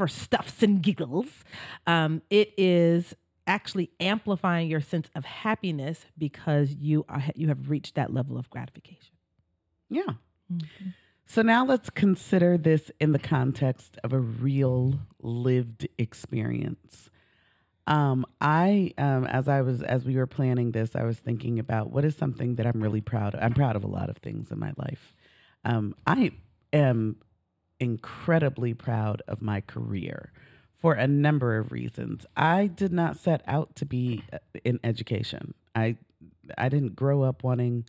for 0.00 0.08
stuffs 0.08 0.62
and 0.62 0.80
giggles. 0.82 1.26
Um, 1.86 2.22
it 2.30 2.54
is 2.56 3.14
actually 3.46 3.90
amplifying 4.00 4.70
your 4.70 4.80
sense 4.80 5.10
of 5.14 5.26
happiness 5.26 6.06
because 6.16 6.72
you 6.72 7.04
are 7.06 7.22
you 7.34 7.48
have 7.48 7.68
reached 7.68 7.96
that 7.96 8.10
level 8.10 8.38
of 8.38 8.48
gratification. 8.48 9.14
Yeah. 9.90 10.14
So 11.26 11.42
now 11.42 11.66
let's 11.66 11.90
consider 11.90 12.56
this 12.56 12.90
in 12.98 13.12
the 13.12 13.18
context 13.18 13.98
of 14.02 14.14
a 14.14 14.18
real 14.18 14.98
lived 15.20 15.86
experience. 15.98 17.10
Um, 17.86 18.24
I, 18.40 18.94
um, 18.96 19.26
as 19.26 19.48
I 19.48 19.60
was, 19.60 19.82
as 19.82 20.06
we 20.06 20.16
were 20.16 20.26
planning 20.26 20.72
this, 20.72 20.96
I 20.96 21.02
was 21.02 21.18
thinking 21.18 21.58
about 21.58 21.90
what 21.90 22.06
is 22.06 22.16
something 22.16 22.54
that 22.54 22.66
I'm 22.66 22.82
really 22.82 23.02
proud 23.02 23.34
of. 23.34 23.42
I'm 23.42 23.52
proud 23.52 23.76
of 23.76 23.84
a 23.84 23.88
lot 23.88 24.08
of 24.08 24.16
things 24.16 24.50
in 24.50 24.58
my 24.58 24.72
life. 24.78 25.14
Um, 25.66 25.94
I 26.06 26.30
am 26.72 27.16
incredibly 27.80 28.74
proud 28.74 29.22
of 29.26 29.42
my 29.42 29.60
career 29.62 30.32
for 30.76 30.94
a 30.94 31.06
number 31.06 31.58
of 31.58 31.72
reasons. 31.72 32.24
I 32.36 32.68
did 32.68 32.92
not 32.92 33.16
set 33.16 33.42
out 33.46 33.74
to 33.76 33.86
be 33.86 34.22
uh, 34.32 34.38
in 34.64 34.78
education. 34.84 35.54
I 35.74 35.96
I 36.56 36.68
didn't 36.68 36.96
grow 36.96 37.22
up 37.22 37.42
wanting 37.42 37.84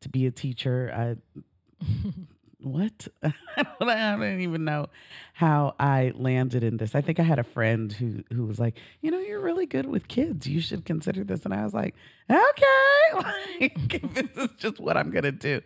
to 0.00 0.08
be 0.08 0.26
a 0.26 0.30
teacher. 0.30 0.92
I 0.94 1.84
what? 2.60 3.08
I 3.22 3.32
don't 3.80 4.40
even 4.40 4.64
know 4.64 4.88
how 5.34 5.74
I 5.78 6.12
landed 6.14 6.64
in 6.64 6.78
this. 6.78 6.94
I 6.94 7.00
think 7.00 7.20
I 7.20 7.22
had 7.22 7.38
a 7.38 7.44
friend 7.44 7.92
who 7.92 8.24
who 8.32 8.46
was 8.46 8.58
like, 8.58 8.78
you 9.02 9.10
know, 9.10 9.18
you're 9.18 9.40
really 9.40 9.66
good 9.66 9.86
with 9.86 10.08
kids. 10.08 10.46
You 10.46 10.60
should 10.60 10.84
consider 10.84 11.24
this. 11.24 11.44
And 11.44 11.52
I 11.52 11.64
was 11.64 11.74
like, 11.74 11.94
okay, 12.30 13.12
like, 13.60 14.14
this 14.14 14.44
is 14.44 14.50
just 14.56 14.80
what 14.80 14.96
I'm 14.96 15.10
gonna 15.10 15.32
do. 15.32 15.60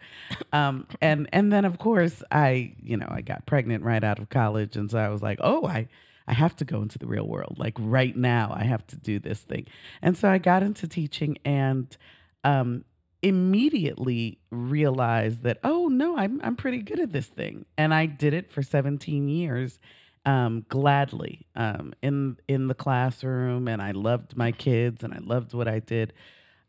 Um, 0.53 0.87
and 1.01 1.29
and 1.33 1.53
then 1.53 1.65
of 1.65 1.79
course 1.79 2.23
I, 2.31 2.75
you 2.83 2.97
know, 2.97 3.09
I 3.09 3.21
got 3.21 3.47
pregnant 3.47 3.85
right 3.85 4.03
out 4.03 4.19
of 4.19 4.29
college, 4.29 4.77
and 4.77 4.91
so 4.91 4.99
I 4.99 5.09
was 5.09 5.23
like, 5.23 5.39
oh, 5.43 5.67
I. 5.67 5.89
I 6.29 6.35
have 6.35 6.55
to 6.57 6.65
go 6.65 6.81
into 6.81 6.97
the 6.97 7.09
real 7.09 7.27
world. 7.27 7.57
Like 7.59 7.75
right 7.77 8.17
now, 8.17 8.53
I 8.55 8.63
have 8.63 8.87
to 8.89 8.97
do 8.97 9.19
this 9.19 9.41
thing. 9.41 9.67
And 10.01 10.17
so 10.17 10.29
I 10.31 10.39
got 10.39 10.63
into 10.63 10.87
teaching 10.87 11.39
and 11.45 11.97
um, 12.45 12.85
immediately 13.23 14.39
realized 14.51 15.43
that, 15.43 15.59
oh, 15.63 15.89
no, 15.89 16.17
I'm, 16.17 16.41
I'm 16.43 16.57
pretty 16.57 16.79
good 16.79 17.01
at 17.01 17.13
this 17.13 17.27
thing. 17.27 17.67
And 17.77 17.93
I 17.93 18.07
did 18.07 18.35
it 18.35 18.51
for 18.51 18.63
17 18.63 19.29
years 19.29 19.79
um, 20.25 20.65
gladly 20.69 21.47
um, 21.55 21.93
in, 22.03 22.37
in 22.49 22.69
the 22.69 22.75
classroom. 22.75 23.69
And 23.69 23.83
I 23.83 23.93
loved 23.93 24.37
my 24.37 24.53
kids 24.53 25.03
and 25.03 25.13
I 25.13 25.19
loved 25.19 25.55
what 25.55 25.69
I 25.69 25.81
did. 25.81 26.13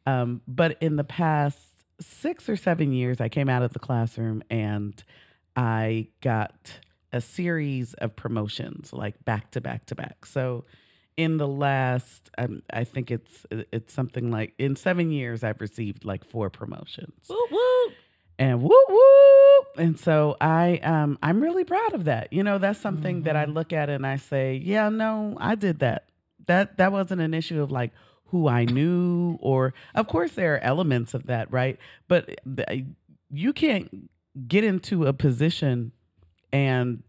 Um, 0.06 0.42
but 0.48 0.78
in 0.82 0.96
the 0.96 1.04
past 1.04 1.60
six 2.00 2.50
or 2.50 2.56
seven 2.56 2.92
years, 2.92 3.22
I 3.22 3.30
came 3.30 3.50
out 3.50 3.64
of 3.64 3.74
the 3.74 3.80
classroom 3.80 4.44
and 4.50 5.02
I 5.56 6.08
got 6.22 6.80
a 7.14 7.22
series 7.22 7.94
of 7.96 8.16
promotions 8.16 8.94
like 8.94 9.24
back 9.26 9.52
to 9.52 9.62
back 9.62 9.86
to 9.86 9.96
back. 9.96 10.26
So 10.26 10.66
in 11.18 11.38
the 11.38 11.48
last, 11.48 12.30
um, 12.38 12.62
I 12.72 12.84
think 12.84 13.12
it's 13.12 13.46
it's 13.52 13.94
something 13.94 14.32
like 14.32 14.54
in 14.58 14.76
seven 14.76 15.12
years, 15.12 15.44
I've 15.44 15.62
received 15.62 16.06
like 16.06 16.24
four 16.26 16.50
promotions, 16.50 17.14
Woo 17.30 17.38
woo. 17.52 17.92
and 18.40 18.62
whoop 18.62 18.90
whoop. 18.90 19.68
And 19.78 20.00
so 20.00 20.36
I 20.42 20.78
um 20.84 21.18
I'm 21.22 21.42
really 21.42 21.64
proud 21.64 21.94
of 21.94 22.06
that. 22.06 22.32
You 22.34 22.44
know, 22.44 22.58
that's 22.58 22.80
something 22.80 23.24
that 23.24 23.36
I 23.36 23.46
look 23.46 23.72
at 23.74 23.90
and 23.90 24.06
I 24.06 24.18
say, 24.18 24.56
yeah, 24.64 24.90
no, 24.90 25.36
I 25.40 25.56
did 25.56 25.80
that. 25.80 26.10
That 26.48 26.78
that 26.78 26.92
wasn't 26.92 27.22
an 27.22 27.34
issue 27.34 27.62
of 27.62 27.72
like 27.72 27.92
who 28.26 28.48
I 28.48 28.66
knew 28.66 29.38
or 29.42 29.74
of 29.96 30.08
course 30.08 30.32
there 30.34 30.56
are 30.56 30.60
elements 30.60 31.14
of 31.14 31.28
that, 31.28 31.52
right? 31.52 31.78
But 32.08 32.40
th- 32.56 32.86
you 33.30 33.54
can't 33.54 34.10
get 34.48 34.64
into 34.64 35.06
a 35.06 35.14
position 35.14 35.92
and 36.54 37.04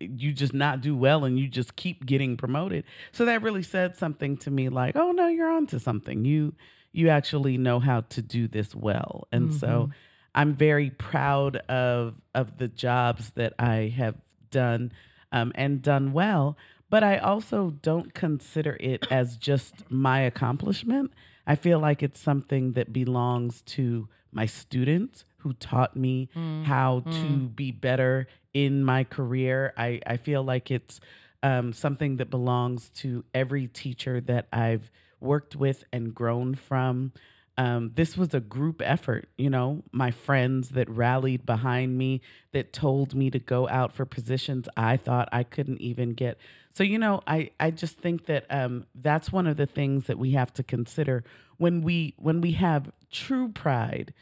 you 0.00 0.32
just 0.32 0.54
not 0.54 0.80
do 0.80 0.96
well 0.96 1.24
and 1.24 1.38
you 1.38 1.48
just 1.48 1.76
keep 1.76 2.06
getting 2.06 2.36
promoted. 2.36 2.84
So 3.12 3.24
that 3.24 3.42
really 3.42 3.62
said 3.62 3.96
something 3.96 4.36
to 4.38 4.50
me 4.50 4.68
like, 4.68 4.96
"Oh 4.96 5.12
no, 5.12 5.28
you're 5.28 5.50
onto 5.50 5.78
something. 5.78 6.24
You 6.24 6.54
you 6.92 7.08
actually 7.08 7.58
know 7.58 7.80
how 7.80 8.02
to 8.02 8.22
do 8.22 8.48
this 8.48 8.74
well." 8.74 9.28
And 9.32 9.52
so 9.52 9.66
mm-hmm. 9.66 9.92
I'm 10.34 10.54
very 10.54 10.90
proud 10.90 11.56
of 11.68 12.14
of 12.34 12.58
the 12.58 12.68
jobs 12.68 13.30
that 13.30 13.54
I 13.58 13.92
have 13.96 14.16
done 14.50 14.92
um, 15.32 15.52
and 15.54 15.82
done 15.82 16.12
well. 16.12 16.56
But 16.90 17.04
I 17.04 17.18
also 17.18 17.74
don't 17.82 18.14
consider 18.14 18.76
it 18.80 19.06
as 19.10 19.36
just 19.36 19.90
my 19.90 20.20
accomplishment. 20.20 21.12
I 21.46 21.54
feel 21.54 21.78
like 21.78 22.02
it's 22.02 22.20
something 22.20 22.72
that 22.72 22.92
belongs 22.92 23.60
to 23.62 24.08
my 24.32 24.46
students 24.46 25.24
who 25.38 25.52
taught 25.54 25.96
me 25.96 26.28
mm, 26.34 26.64
how 26.64 27.00
to 27.00 27.10
mm. 27.10 27.54
be 27.54 27.70
better 27.70 28.26
in 28.64 28.84
my 28.84 29.04
career. 29.04 29.72
I, 29.76 30.00
I 30.04 30.16
feel 30.16 30.42
like 30.42 30.72
it's 30.72 30.98
um, 31.44 31.72
something 31.72 32.16
that 32.16 32.28
belongs 32.28 32.90
to 32.96 33.24
every 33.32 33.68
teacher 33.68 34.20
that 34.22 34.48
I've 34.52 34.90
worked 35.20 35.54
with 35.54 35.84
and 35.92 36.12
grown 36.12 36.56
from. 36.56 37.12
Um, 37.56 37.92
this 37.94 38.16
was 38.16 38.34
a 38.34 38.40
group 38.40 38.82
effort, 38.84 39.28
you 39.36 39.48
know, 39.48 39.84
my 39.92 40.10
friends 40.10 40.70
that 40.70 40.88
rallied 40.88 41.46
behind 41.46 41.96
me, 41.96 42.20
that 42.50 42.72
told 42.72 43.14
me 43.14 43.30
to 43.30 43.38
go 43.38 43.68
out 43.68 43.92
for 43.92 44.04
positions 44.04 44.68
I 44.76 44.96
thought 44.96 45.28
I 45.30 45.44
couldn't 45.44 45.80
even 45.80 46.14
get. 46.14 46.38
So, 46.72 46.82
you 46.82 46.98
know, 46.98 47.20
I, 47.28 47.50
I 47.60 47.70
just 47.70 47.98
think 47.98 48.26
that 48.26 48.46
um, 48.50 48.86
that's 48.92 49.30
one 49.30 49.46
of 49.46 49.56
the 49.56 49.66
things 49.66 50.06
that 50.06 50.18
we 50.18 50.32
have 50.32 50.52
to 50.54 50.64
consider 50.64 51.22
when 51.58 51.82
we 51.82 52.14
when 52.16 52.40
we 52.40 52.52
have 52.52 52.90
true 53.12 53.48
pride. 53.50 54.12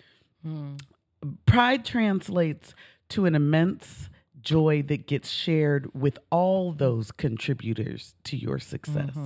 Pride 1.46 1.84
translates 1.86 2.74
to 3.10 3.24
an 3.24 3.34
immense 3.34 4.08
joy 4.46 4.80
that 4.82 5.06
gets 5.06 5.28
shared 5.28 5.90
with 5.92 6.18
all 6.30 6.72
those 6.72 7.10
contributors 7.10 8.14
to 8.24 8.36
your 8.36 8.58
success. 8.58 9.16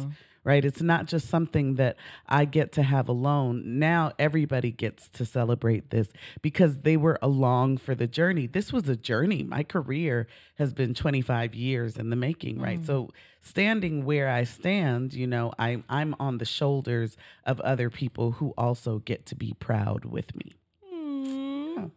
Right? 0.43 0.65
It's 0.65 0.81
not 0.81 1.05
just 1.05 1.29
something 1.29 1.75
that 1.75 1.97
I 2.27 2.47
get 2.47 2.73
to 2.73 2.83
have 2.83 3.11
alone. 3.11 3.79
Now 3.79 4.13
everybody 4.19 4.71
gets 4.73 5.07
to 5.11 5.27
celebrate 5.27 5.91
this 5.91 6.09
because 6.41 6.79
they 6.79 6.97
were 6.97 7.19
along 7.21 7.77
for 7.77 7.95
the 7.95 8.07
journey. 8.07 8.47
This 8.47 8.73
was 8.73 8.89
a 8.89 8.97
journey. 8.97 9.43
My 9.43 9.63
career 9.63 10.27
has 10.55 10.73
been 10.73 10.95
25 10.95 11.55
years 11.55 11.99
in 11.99 12.09
the 12.09 12.17
making, 12.17 12.59
right? 12.59 12.83
So 12.87 13.11
standing 13.43 14.07
where 14.07 14.31
I 14.31 14.45
stand, 14.45 15.13
you 15.13 15.27
know, 15.27 15.53
I 15.59 15.83
I'm 15.91 16.15
on 16.19 16.39
the 16.39 16.47
shoulders 16.47 17.19
of 17.45 17.61
other 17.61 17.91
people 17.91 18.33
who 18.33 18.55
also 18.57 19.01
get 19.01 19.27
to 19.27 19.35
be 19.35 19.53
proud 19.59 20.07
with 20.07 20.35
me. 20.35 20.55
Mm. 20.91 21.91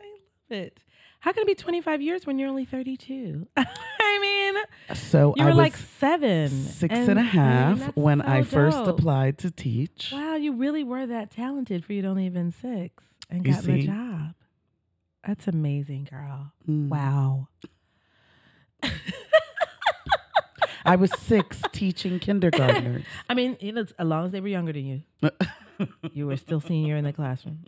I 0.00 0.04
love 0.04 0.50
it. 0.50 0.80
How 1.20 1.32
can 1.32 1.42
it 1.42 1.46
be 1.46 1.54
25 1.54 2.00
years 2.02 2.26
when 2.26 2.38
you're 2.38 2.48
only 2.48 2.64
32? 2.64 3.46
I 3.56 4.18
mean, 4.20 4.96
So 4.96 5.34
you 5.36 5.44
I 5.44 5.46
were 5.48 5.54
like 5.54 5.76
seven. 5.76 6.48
six 6.48 6.94
and 6.94 7.10
and 7.10 7.18
a 7.18 7.22
half 7.22 7.94
when 7.96 8.20
so 8.20 8.26
I 8.26 8.42
first 8.42 8.78
dope. 8.78 8.98
applied 8.98 9.36
to 9.38 9.50
teach. 9.50 10.10
Wow, 10.12 10.36
you 10.36 10.52
really 10.54 10.82
were 10.82 11.06
that 11.06 11.30
talented 11.30 11.84
for 11.84 11.92
you 11.92 12.02
to 12.02 12.08
only 12.08 12.28
been 12.30 12.52
six 12.52 13.04
and 13.28 13.46
You 13.46 13.52
a 13.52 13.56
see? 13.56 13.82
job. 13.86 14.34
That's 15.26 15.46
amazing, 15.46 16.08
girl. 16.10 16.52
Mm. 16.66 16.88
Wow. 16.88 17.48
I 20.86 20.96
was 20.96 21.10
six 21.18 21.60
teaching 21.72 22.18
kindergartners. 22.18 23.04
I 23.28 23.34
mean, 23.34 23.58
you 23.60 23.72
know, 23.72 23.82
as 23.82 23.92
long 24.06 24.24
as 24.24 24.32
they 24.32 24.40
were 24.40 24.48
younger 24.48 24.72
than 24.72 24.86
you, 24.86 25.02
you 26.12 26.26
were 26.26 26.36
still 26.36 26.60
senior 26.60 26.96
in 26.96 27.04
the 27.04 27.12
classroom. 27.12 27.64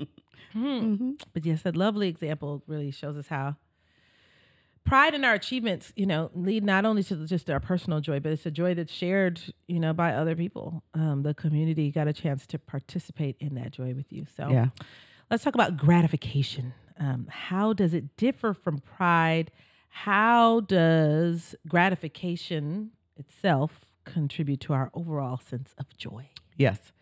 Mhm. 0.54 0.98
Mhm. 0.98 1.22
But 1.32 1.44
yes, 1.46 1.62
that 1.62 1.76
lovely 1.76 2.08
example 2.08 2.62
really 2.66 2.90
shows 2.90 3.16
us 3.16 3.28
how 3.28 3.56
pride 4.84 5.14
in 5.14 5.24
our 5.24 5.34
achievements, 5.34 5.92
you 5.96 6.06
know, 6.06 6.30
lead 6.34 6.64
not 6.64 6.84
only 6.84 7.02
to 7.04 7.26
just 7.26 7.48
our 7.48 7.60
personal 7.60 8.00
joy, 8.00 8.18
but 8.20 8.32
it's 8.32 8.44
a 8.46 8.50
joy 8.50 8.74
that's 8.74 8.92
shared, 8.92 9.40
you 9.68 9.78
know, 9.78 9.92
by 9.92 10.12
other 10.12 10.34
people. 10.34 10.82
Um, 10.94 11.22
the 11.22 11.34
community 11.34 11.90
got 11.90 12.08
a 12.08 12.12
chance 12.12 12.46
to 12.48 12.58
participate 12.58 13.36
in 13.38 13.54
that 13.54 13.70
joy 13.72 13.94
with 13.94 14.12
you. 14.12 14.26
So 14.36 14.50
Yeah. 14.50 14.68
let's 15.30 15.44
talk 15.44 15.54
about 15.54 15.76
gratification. 15.76 16.74
Um, 16.98 17.26
how 17.30 17.72
does 17.72 17.94
it 17.94 18.16
differ 18.16 18.52
from 18.52 18.78
pride? 18.78 19.50
How 19.88 20.60
does 20.60 21.54
gratification 21.68 22.90
itself 23.16 23.84
contribute 24.04 24.60
to 24.60 24.72
our 24.72 24.90
overall 24.94 25.38
sense 25.38 25.74
of 25.78 25.96
joy? 25.96 26.28
Yes. 26.56 26.92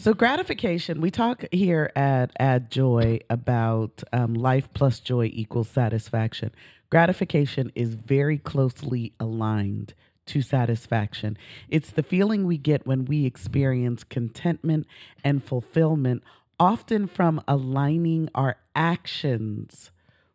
So 0.00 0.14
gratification, 0.14 1.02
we 1.02 1.10
talk 1.10 1.44
here 1.52 1.92
at 1.94 2.30
Add 2.40 2.70
Joy 2.70 3.20
about 3.28 4.02
um, 4.14 4.32
life 4.32 4.72
plus 4.72 4.98
joy 4.98 5.30
equals 5.30 5.68
satisfaction. 5.68 6.52
Gratification 6.88 7.70
is 7.74 7.96
very 7.96 8.38
closely 8.38 9.12
aligned 9.20 9.92
to 10.24 10.40
satisfaction. 10.40 11.36
It's 11.68 11.90
the 11.90 12.02
feeling 12.02 12.46
we 12.46 12.56
get 12.56 12.86
when 12.86 13.04
we 13.04 13.26
experience 13.26 14.02
contentment 14.02 14.86
and 15.22 15.44
fulfillment, 15.44 16.22
often 16.58 17.06
from 17.06 17.42
aligning 17.46 18.30
our 18.34 18.56
actions 18.74 19.90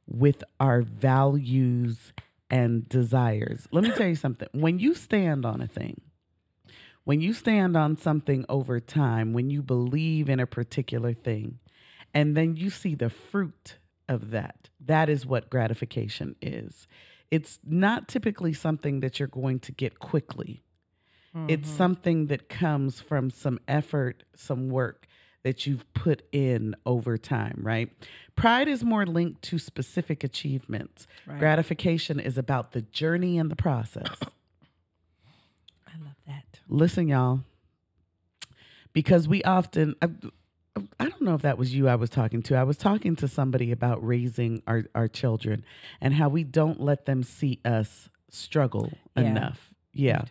with 0.06 0.44
our 0.60 0.84
values 0.84 2.14
and 2.52 2.88
desires. 2.88 3.68
Let 3.72 3.84
me 3.84 3.90
tell 3.94 4.10
you 4.10 4.14
something. 4.14 4.48
When 4.52 4.78
you 4.78 4.94
stand 4.94 5.44
on 5.44 5.60
a 5.60 5.68
thing, 5.68 6.02
when 7.06 7.22
you 7.22 7.34
stand 7.34 7.78
on 7.78 7.98
something 7.98 8.46
over 8.50 8.80
time, 8.80 9.34
when 9.34 9.50
you 9.50 9.62
believe 9.62 10.30
in 10.30 10.40
a 10.40 10.48
particular 10.48 11.14
thing, 11.14 11.60
and 12.14 12.36
then 12.36 12.56
you 12.56 12.70
see 12.70 12.96
the 12.96 13.10
fruit 13.10 13.78
of 14.10 14.32
that, 14.32 14.70
that 14.84 15.10
is 15.10 15.26
what 15.26 15.50
gratification 15.50 16.36
is. 16.42 16.88
It's 17.32 17.60
not 17.66 18.08
typically 18.08 18.54
something 18.54 19.00
that 19.00 19.20
you're 19.20 19.28
going 19.28 19.60
to 19.60 19.72
get 19.72 20.00
quickly. 20.00 20.64
It's 21.50 21.68
mm-hmm. 21.68 21.78
something 21.78 22.28
that 22.28 22.48
comes 22.48 23.02
from 23.02 23.30
some 23.30 23.60
effort, 23.68 24.24
some 24.36 24.70
work 24.70 25.06
that 25.44 25.68
you've 25.68 25.86
put 25.94 26.24
in 26.32 26.76
over 26.86 27.18
time, 27.18 27.60
right? 27.62 27.92
Pride 28.36 28.70
is 28.70 28.84
more 28.84 29.06
linked 29.06 29.42
to 29.44 29.60
specific 29.60 30.24
achievements. 30.24 31.08
Right. 31.28 31.38
Gratification 31.38 32.22
is 32.22 32.38
about 32.38 32.72
the 32.72 32.82
journey 32.82 33.38
and 33.38 33.52
the 33.52 33.56
process. 33.56 34.18
That. 36.28 36.60
Listen, 36.68 37.08
y'all, 37.08 37.42
because 38.94 39.28
we 39.28 39.44
often, 39.44 39.96
I, 40.02 40.08
I 41.00 41.10
don't 41.10 41.22
know 41.22 41.36
if 41.36 41.42
that 41.44 41.58
was 41.58 41.74
you 41.74 41.88
I 41.88 41.96
was 41.96 42.10
talking 42.10 42.42
to. 42.44 42.56
I 42.56 42.64
was 42.64 42.78
talking 42.78 43.16
to 43.18 43.28
somebody 43.28 43.72
about 43.72 44.06
raising 44.06 44.62
our, 44.68 44.86
our 44.96 45.08
children 45.08 45.64
and 46.02 46.14
how 46.14 46.30
we 46.30 46.44
don't 46.44 46.80
let 46.82 47.06
them 47.06 47.24
see 47.24 47.60
us 47.66 48.10
struggle 48.30 48.92
Yeah. 49.16 49.24
enough. 49.24 49.74
Yeah. 49.94 50.24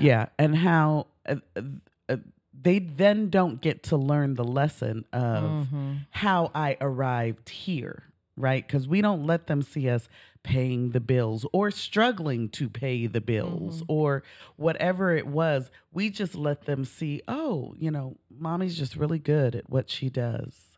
Yeah. 0.00 0.26
And 0.38 0.56
how 0.56 1.06
uh, 1.26 1.36
uh, 1.56 1.62
uh, 2.08 2.16
they 2.60 2.78
then 2.80 3.30
don't 3.30 3.60
get 3.60 3.84
to 3.84 3.96
learn 3.96 4.34
the 4.34 4.44
lesson 4.44 5.04
of 5.12 5.68
Mhm. 5.72 6.06
how 6.10 6.50
I 6.54 6.76
arrived 6.80 7.48
here, 7.50 8.02
right? 8.36 8.66
Because 8.66 8.88
we 8.88 9.00
don't 9.02 9.24
let 9.26 9.46
them 9.46 9.62
see 9.62 9.88
us 9.88 10.08
paying 10.44 10.90
the 10.90 11.00
bills 11.00 11.44
or 11.52 11.72
struggling 11.72 12.48
to 12.50 12.68
pay 12.68 13.06
the 13.08 13.20
bills 13.20 13.82
mm-hmm. 13.82 13.92
or 13.92 14.22
whatever 14.54 15.16
it 15.16 15.26
was. 15.26 15.70
We 15.92 16.10
just 16.10 16.36
let 16.36 16.66
them 16.66 16.84
see, 16.84 17.22
oh, 17.26 17.74
you 17.76 17.90
know, 17.90 18.18
mommy's 18.30 18.78
just 18.78 18.94
really 18.94 19.18
good 19.18 19.56
at 19.56 19.68
what 19.68 19.90
she 19.90 20.08
does. 20.08 20.76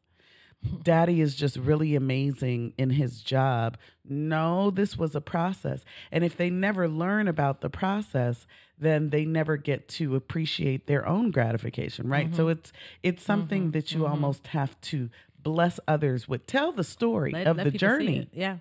Daddy 0.83 1.21
is 1.21 1.35
just 1.35 1.57
really 1.57 1.95
amazing 1.95 2.73
in 2.79 2.91
his 2.91 3.21
job. 3.21 3.77
No, 4.09 4.71
this 4.71 4.97
was 4.97 5.15
a 5.15 5.21
process. 5.21 5.85
And 6.11 6.25
if 6.25 6.37
they 6.37 6.49
never 6.49 6.89
learn 6.89 7.29
about 7.29 7.61
the 7.61 7.69
process, 7.69 8.47
then 8.79 9.11
they 9.11 9.25
never 9.25 9.57
get 9.57 9.89
to 9.89 10.15
appreciate 10.15 10.87
their 10.87 11.07
own 11.07 11.31
gratification, 11.31 12.09
right? 12.09 12.35
So 12.35 12.45
mm-hmm. 12.45 12.53
it's 12.53 12.73
it's 13.03 13.23
something 13.23 13.65
mm-hmm. 13.65 13.71
that 13.73 13.93
you 13.93 14.07
almost 14.07 14.49
have 14.49 14.81
to 14.83 15.11
bless 15.43 15.81
others 15.89 16.29
with. 16.29 16.47
Tell 16.47 16.73
the 16.73 16.85
story 16.85 17.33
Let- 17.33 17.47
of 17.47 17.57
let 17.57 17.65
the 17.65 17.79
journey. 17.79 18.29
Yeah. 18.33 18.59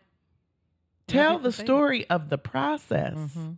Tell 1.08 1.40
the 1.40 1.52
see 1.52 1.62
it. 1.62 1.66
story 1.66 2.10
of 2.10 2.30
the 2.30 2.38
process. 2.38 3.14
Mhm. 3.16 3.58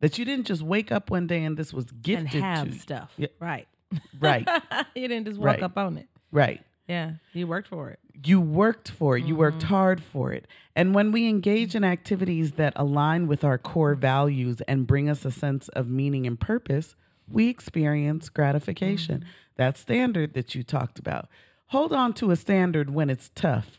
That 0.00 0.16
you 0.18 0.24
didn't 0.24 0.46
just 0.46 0.62
wake 0.62 0.92
up 0.92 1.10
one 1.10 1.26
day 1.26 1.42
and 1.44 1.56
this 1.56 1.72
was 1.72 1.86
gifted 1.90 2.36
And 2.36 2.44
have 2.44 2.66
you. 2.68 2.78
stuff. 2.78 3.12
Yeah. 3.16 3.28
Right. 3.40 3.68
Right. 4.20 4.46
you 4.94 5.08
didn't 5.08 5.26
just 5.26 5.38
walk 5.38 5.46
Right. 5.46 5.62
up 5.62 5.76
on 5.78 5.96
it. 5.98 6.08
Right. 6.30 6.62
Yeah. 6.86 7.12
You 7.32 7.46
worked 7.46 7.68
for 7.68 7.90
it. 7.90 7.98
you 8.24 8.40
worked 8.40 8.88
for 8.90 9.16
it 9.16 9.24
you 9.24 9.36
worked 9.36 9.58
Mm-hmm. 9.58 9.68
hard 9.74 10.02
for 10.02 10.32
it 10.32 10.44
and 10.74 10.92
when 10.92 11.12
we 11.12 11.28
engage 11.28 11.76
in 11.76 11.84
activities 11.84 12.52
that 12.54 12.72
align 12.74 13.28
with 13.28 13.44
our 13.44 13.58
core 13.58 13.94
values 13.94 14.60
and 14.62 14.88
bring 14.88 15.08
us 15.08 15.24
a 15.24 15.30
sense 15.30 15.68
of 15.68 15.88
meaning 15.88 16.26
and 16.26 16.40
purpose 16.40 16.96
we 17.28 17.48
experience 17.48 18.28
gratification 18.28 19.20
Mm-hmm. 19.20 19.28
that 19.56 19.76
standard 19.78 20.34
that 20.34 20.54
you 20.56 20.64
talked 20.64 20.98
about 20.98 21.28
hold 21.66 21.92
on 21.92 22.12
to 22.14 22.32
a 22.32 22.36
standard 22.36 22.90
when 22.90 23.08
it's 23.08 23.30
tough 23.36 23.78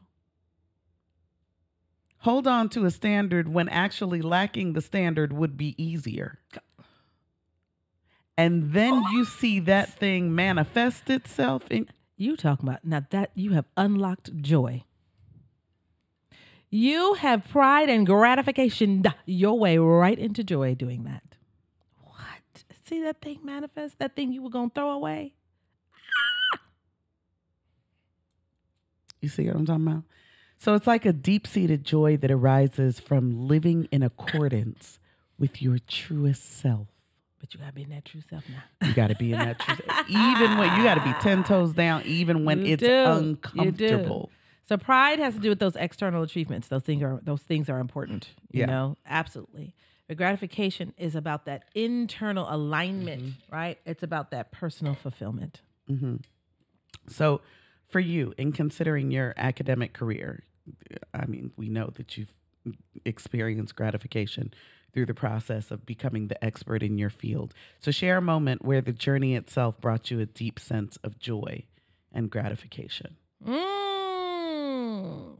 hold 2.20 2.48
on 2.48 2.70
to 2.70 2.86
a 2.86 2.92
standard 2.92 3.48
when 3.48 3.70
actually 3.70 4.22
lacking 4.22 4.74
the 4.74 4.82
standard 4.82 5.34
would 5.34 5.58
be 5.58 5.76
easier 5.82 6.40
and 8.40 8.72
then 8.72 9.04
you 9.12 9.26
see 9.26 9.60
that 9.60 9.90
thing 9.90 10.34
manifest 10.34 11.10
itself 11.10 11.70
in 11.70 11.90
You 12.16 12.38
talking 12.38 12.70
about 12.70 12.86
now 12.86 13.06
that 13.10 13.32
you 13.36 13.52
have 13.52 13.66
unlocked 13.76 14.42
joy. 14.42 14.86
You 16.70 17.16
have 17.16 17.50
pride 17.50 17.90
and 17.90 18.06
gratification 18.06 19.04
your 19.26 19.60
way 19.60 19.78
right 19.78 20.18
into 20.18 20.46
joy 20.46 20.74
doing 20.74 21.04
that. 21.04 21.36
What? 22.02 22.64
See 22.86 23.02
that 23.04 23.20
thing 23.20 23.40
manifest? 23.44 24.00
That 24.00 24.16
thing 24.16 24.32
you 24.32 24.42
were 24.42 24.50
gonna 24.50 24.72
throw 24.74 24.92
away? 24.92 25.34
You 29.20 29.28
see 29.28 29.48
what 29.48 29.58
I'm 29.58 29.66
talking 29.66 29.86
about? 29.86 30.04
So 30.60 30.74
it's 30.76 30.86
like 30.86 31.06
a 31.06 31.14
deep 31.14 31.48
seated 31.48 31.84
joy 31.86 32.18
that 32.18 32.30
arises 32.30 33.00
from 33.00 33.48
living 33.48 33.88
in 33.92 34.04
accordance 34.04 35.00
with 35.38 35.62
your 35.62 35.80
truest 35.80 36.60
self. 36.60 36.88
But 37.40 37.54
you 37.54 37.60
gotta 37.62 37.72
be 37.72 37.84
in 37.84 37.90
that 37.92 38.04
true 38.04 38.22
self 38.30 38.44
now. 38.50 38.62
You 38.86 38.94
got 38.94 39.08
to 39.08 39.16
be 39.16 39.32
in 39.32 39.40
that 39.40 39.60
truth. 39.60 39.80
even 40.10 40.58
when 40.58 40.76
you 40.78 40.84
got 40.84 40.96
to 40.96 41.04
be 41.04 41.14
10 41.22 41.44
toes 41.46 41.74
down, 41.74 42.04
even 42.06 42.44
when 42.44 42.66
You 42.66 42.74
it's 42.74 42.82
do. 42.82 43.38
You 43.54 43.72
do. 43.72 43.88
uncomfortable. 43.88 44.30
So 44.68 44.78
pride 44.78 45.20
has 45.20 45.34
to 45.36 45.40
do 45.40 45.48
with 45.50 45.60
those 45.60 45.76
external 45.78 46.22
achievements. 46.24 46.68
Those 46.68 46.84
things 46.84 47.02
are 47.02 47.20
those 47.24 47.42
things 47.42 47.70
are 47.70 47.80
important. 47.80 48.30
You 48.52 48.62
Yeah. 48.62 48.66
know, 48.66 48.98
absolutely. 49.06 49.74
But 50.10 50.18
gratification 50.18 50.94
is 50.98 51.16
about 51.16 51.46
that 51.46 51.64
internal 51.76 52.48
alignment, 52.50 53.22
Mm-hmm. 53.24 53.56
right? 53.56 53.80
It's 53.86 54.04
about 54.04 54.32
that 54.32 54.52
personal 54.52 54.96
fulfillment. 54.96 55.62
Mm-hmm. 55.90 56.18
So, 57.08 57.42
for 57.88 58.00
you, 58.00 58.34
in 58.38 58.52
considering 58.52 59.12
your 59.12 59.34
academic 59.38 59.94
career, 59.94 60.44
I 61.14 61.26
mean, 61.26 61.52
we 61.58 61.70
know 61.70 61.92
that 61.96 62.18
you've 62.18 62.34
experienced 63.06 63.76
gratification 63.76 64.54
through 64.94 65.06
the 65.06 65.14
process 65.14 65.72
of 65.72 65.86
becoming 65.86 66.28
the 66.28 66.44
expert 66.44 66.82
in 66.84 66.98
your 66.98 67.10
field. 67.10 67.54
So, 67.80 67.92
share 67.92 68.18
a 68.18 68.22
moment 68.22 68.66
where 68.66 68.82
the 68.82 68.94
journey 68.94 69.36
itself 69.36 69.80
brought 69.80 70.10
you 70.12 70.20
a 70.20 70.26
deep 70.26 70.60
sense 70.60 70.98
of 71.04 71.20
joy 71.20 71.64
and 72.12 72.30
gratification. 72.30 73.18
Mm, 73.46 75.38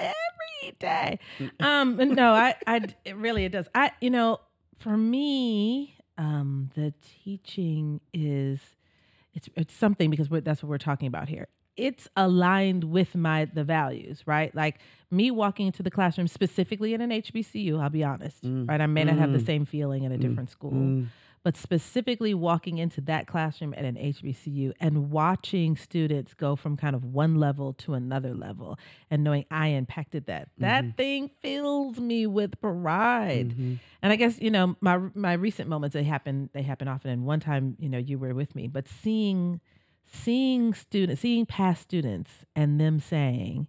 every 0.00 0.76
day. 0.78 1.18
Um, 1.60 1.96
no, 1.96 2.32
I, 2.32 2.54
I, 2.66 2.80
it 3.04 3.16
really, 3.16 3.44
it 3.44 3.52
does. 3.52 3.68
I, 3.74 3.92
you 4.00 4.10
know, 4.10 4.40
for 4.78 4.96
me, 4.96 5.96
um, 6.18 6.70
the 6.74 6.94
teaching 7.24 8.00
is, 8.12 8.60
it's, 9.34 9.48
it's 9.56 9.74
something 9.74 10.10
because 10.10 10.30
we're, 10.30 10.40
that's 10.40 10.62
what 10.62 10.70
we're 10.70 10.78
talking 10.78 11.08
about 11.08 11.28
here. 11.28 11.48
It's 11.76 12.08
aligned 12.16 12.84
with 12.84 13.14
my 13.14 13.46
the 13.46 13.64
values, 13.64 14.22
right? 14.26 14.54
Like 14.54 14.78
me 15.10 15.30
walking 15.30 15.66
into 15.66 15.82
the 15.82 15.90
classroom 15.90 16.28
specifically 16.28 16.94
in 16.94 17.00
an 17.00 17.10
HBCU. 17.10 17.80
I'll 17.80 17.90
be 17.90 18.04
honest, 18.04 18.44
mm. 18.44 18.68
right? 18.68 18.80
I 18.80 18.86
may 18.86 19.04
not 19.04 19.16
have 19.18 19.32
the 19.32 19.38
mm. 19.38 19.46
same 19.46 19.64
feeling 19.64 20.04
in 20.04 20.12
a 20.12 20.16
mm. 20.16 20.20
different 20.20 20.50
school, 20.50 21.06
but 21.46 21.56
specifically 21.56 22.34
walking 22.34 22.78
into 22.78 23.00
that 23.02 23.28
classroom 23.28 23.72
at 23.74 23.84
an 23.84 23.94
HBCU 23.94 24.72
and 24.80 25.12
watching 25.12 25.76
students 25.76 26.34
go 26.34 26.56
from 26.56 26.76
kind 26.76 26.96
of 26.96 27.04
one 27.04 27.36
level 27.36 27.72
to 27.74 27.94
another 27.94 28.34
level 28.34 28.80
and 29.12 29.22
knowing 29.22 29.44
I 29.48 29.68
impacted 29.68 30.26
that, 30.26 30.48
that 30.58 30.82
mm-hmm. 30.82 30.90
thing 30.96 31.30
fills 31.40 32.00
me 32.00 32.26
with 32.26 32.60
pride. 32.60 33.50
Mm-hmm. 33.50 33.74
And 34.02 34.12
I 34.12 34.16
guess, 34.16 34.40
you 34.40 34.50
know, 34.50 34.74
my 34.80 34.98
my 35.14 35.34
recent 35.34 35.68
moments 35.68 35.94
they 35.94 36.02
happen 36.02 36.50
they 36.52 36.62
happen 36.62 36.88
often 36.88 37.12
and 37.12 37.24
one 37.24 37.38
time, 37.38 37.76
you 37.78 37.88
know, 37.88 37.98
you 37.98 38.18
were 38.18 38.34
with 38.34 38.56
me, 38.56 38.66
but 38.66 38.88
seeing 38.88 39.60
seeing 40.10 40.74
students, 40.74 41.22
seeing 41.22 41.46
past 41.46 41.82
students 41.82 42.44
and 42.54 42.80
them 42.80 43.00
saying, 43.00 43.66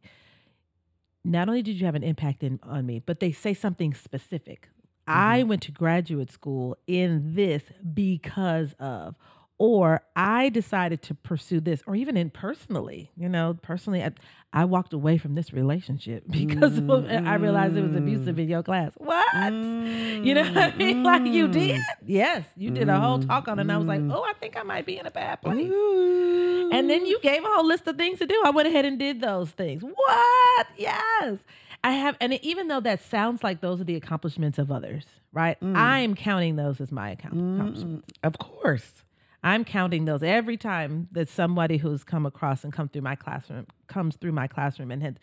not 1.24 1.50
only 1.50 1.62
did 1.62 1.80
you 1.80 1.86
have 1.86 1.96
an 1.96 2.04
impact 2.04 2.44
in, 2.44 2.60
on 2.64 2.86
me, 2.86 3.00
but 3.06 3.20
they 3.20 3.32
say 3.32 3.54
something 3.54 3.94
specific. 3.94 4.70
I 5.08 5.40
mm-hmm. 5.40 5.50
went 5.50 5.62
to 5.64 5.72
graduate 5.72 6.32
school 6.32 6.78
in 6.88 7.36
this 7.36 7.64
because 7.94 8.74
of, 8.80 9.16
or 9.60 10.02
I 10.16 10.50
decided 10.50 11.02
to 11.04 11.16
pursue 11.16 11.60
this, 11.60 11.82
or 11.88 11.96
even 11.96 12.16
in 12.16 12.30
personally, 12.30 13.12
you 13.18 13.28
know, 13.28 13.58
personally, 13.62 14.04
I, 14.04 14.12
I 14.54 14.66
walked 14.66 14.94
away 14.94 15.18
from 15.18 15.34
this 15.34 15.52
relationship 15.52 16.24
because 16.30 16.78
of, 16.78 17.10
I 17.10 17.36
realized 17.36 17.76
it 17.76 17.82
was 17.82 17.96
abusive 17.96 18.36
mm. 18.36 18.44
in 18.44 18.50
your 18.50 18.64
class. 18.64 18.94
What? 18.98 19.34
You 19.34 20.36
know 20.36 20.44
what 20.44 20.58
I 20.58 20.76
mean? 20.76 21.04
Like 21.08 21.26
you 21.26 21.48
mm. 21.48 21.54
did? 21.54 21.82
Yes, 22.06 22.46
you 22.58 22.70
did 22.70 22.90
a 22.90 23.00
whole 23.00 23.20
talk 23.20 23.48
on 23.48 23.60
it, 23.60 23.62
and 23.62 23.72
I 23.72 23.78
was 23.78 23.88
like, 23.88 24.02
mm. 24.02 24.14
oh, 24.14 24.24
I 24.24 24.34
think 24.34 24.58
I 24.58 24.64
might 24.64 24.86
be 24.86 24.98
in 24.98 25.06
a 25.06 25.12
bad 25.12 25.42
place. 25.42 25.58
And 25.58 26.90
then 26.90 27.06
you 27.06 27.20
gave 27.22 27.44
a 27.44 27.48
whole 27.48 27.66
list 27.66 27.88
of 27.88 27.98
things 27.98 28.20
to 28.20 28.28
do. 28.28 28.42
I 28.46 28.50
went 28.50 28.68
ahead 28.68 28.84
and 28.84 29.00
did 29.00 29.22
those 29.22 29.52
things. 29.52 29.84
What? 29.84 30.68
Yes. 30.76 31.40
I 31.84 31.92
have, 31.94 32.18
and 32.20 32.34
even 32.44 32.68
though 32.68 32.82
that 32.82 33.02
sounds 33.02 33.44
like 33.44 33.62
those 33.62 33.80
are 33.80 33.86
the 33.86 33.96
accomplishments 33.96 34.58
of 34.58 34.72
others, 34.72 35.06
right? 35.32 35.58
I'm 35.62 36.16
counting 36.16 36.56
those 36.58 36.82
as 36.82 36.92
my 36.92 37.12
account- 37.12 37.36
accomplishments. 37.36 38.12
Of 38.24 38.38
course. 38.38 39.04
I'm 39.48 39.64
counting 39.64 40.04
those 40.04 40.24
every 40.24 40.58
time 40.58 41.08
that 41.14 41.30
somebody 41.30 41.78
who's 41.78 42.04
come 42.04 42.26
across 42.26 42.66
and 42.66 42.74
come 42.74 42.90
through 42.90 43.04
my 43.04 43.16
classroom 43.16 43.66
comes 43.88 44.18
through 44.18 44.34
my 44.34 44.48
classroom 44.48 44.92
and 44.92 45.02
had, 45.02 45.20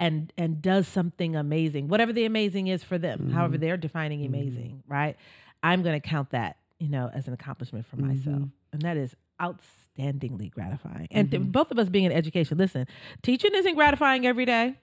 and 0.00 0.32
and 0.36 0.60
does 0.60 0.88
something 0.88 1.36
amazing, 1.36 1.86
whatever 1.86 2.12
the 2.12 2.24
amazing 2.24 2.66
is 2.66 2.82
for 2.82 2.98
them, 2.98 3.30
however 3.30 3.54
mm-hmm. 3.54 3.62
they're 3.62 3.76
defining 3.76 4.20
mm-hmm. 4.20 4.34
amazing, 4.34 4.82
right? 4.88 5.16
I'm 5.62 5.82
going 5.82 6.00
to 6.00 6.08
count 6.08 6.30
that, 6.30 6.56
you 6.80 6.88
know, 6.88 7.08
as 7.14 7.28
an 7.28 7.34
accomplishment 7.34 7.86
for 7.86 7.96
mm-hmm. 7.96 8.08
myself, 8.08 8.48
and 8.72 8.82
that 8.82 8.96
is 8.96 9.14
outstandingly 9.40 10.50
gratifying. 10.50 11.06
And 11.12 11.30
th- 11.30 11.42
both 11.44 11.70
of 11.70 11.78
us 11.78 11.88
being 11.88 12.04
in 12.04 12.12
education, 12.12 12.58
listen, 12.58 12.86
teaching 13.22 13.52
isn't 13.54 13.74
gratifying 13.76 14.26
every 14.26 14.44
day. 14.44 14.74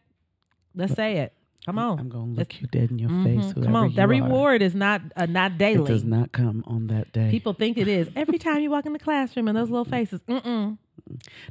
Let's 0.74 0.94
say 0.94 1.18
it. 1.18 1.34
Come 1.66 1.80
on, 1.80 2.00
I'm 2.00 2.10
going 2.10 2.34
to 2.36 2.40
look 2.40 2.62
you 2.62 2.68
dead 2.68 2.92
in 2.92 3.00
your 3.00 3.10
face. 3.24 3.54
Mhm. 3.54 3.64
come 3.64 3.76
on. 3.76 3.94
That 3.96 3.96
you 3.96 4.02
are. 4.04 4.08
reward 4.28 4.62
is 4.62 4.76
not 4.76 5.02
uh, 5.16 5.26
not 5.26 5.58
daily. 5.58 5.84
It 5.84 5.88
does 5.88 6.04
not 6.04 6.32
come 6.32 6.64
on 6.68 6.88
that 6.88 7.12
day. 7.12 7.32
People 7.32 7.54
think 7.54 7.78
it 7.78 7.88
is. 7.88 8.08
Every 8.16 8.38
time 8.38 8.60
you 8.60 8.70
walk 8.70 8.86
in 8.86 8.94
the 8.94 9.00
classroom 9.00 9.48
and 9.48 9.58
those 9.58 9.70
little 9.72 9.86
faces, 9.86 10.22
mm-mm. 10.30 10.78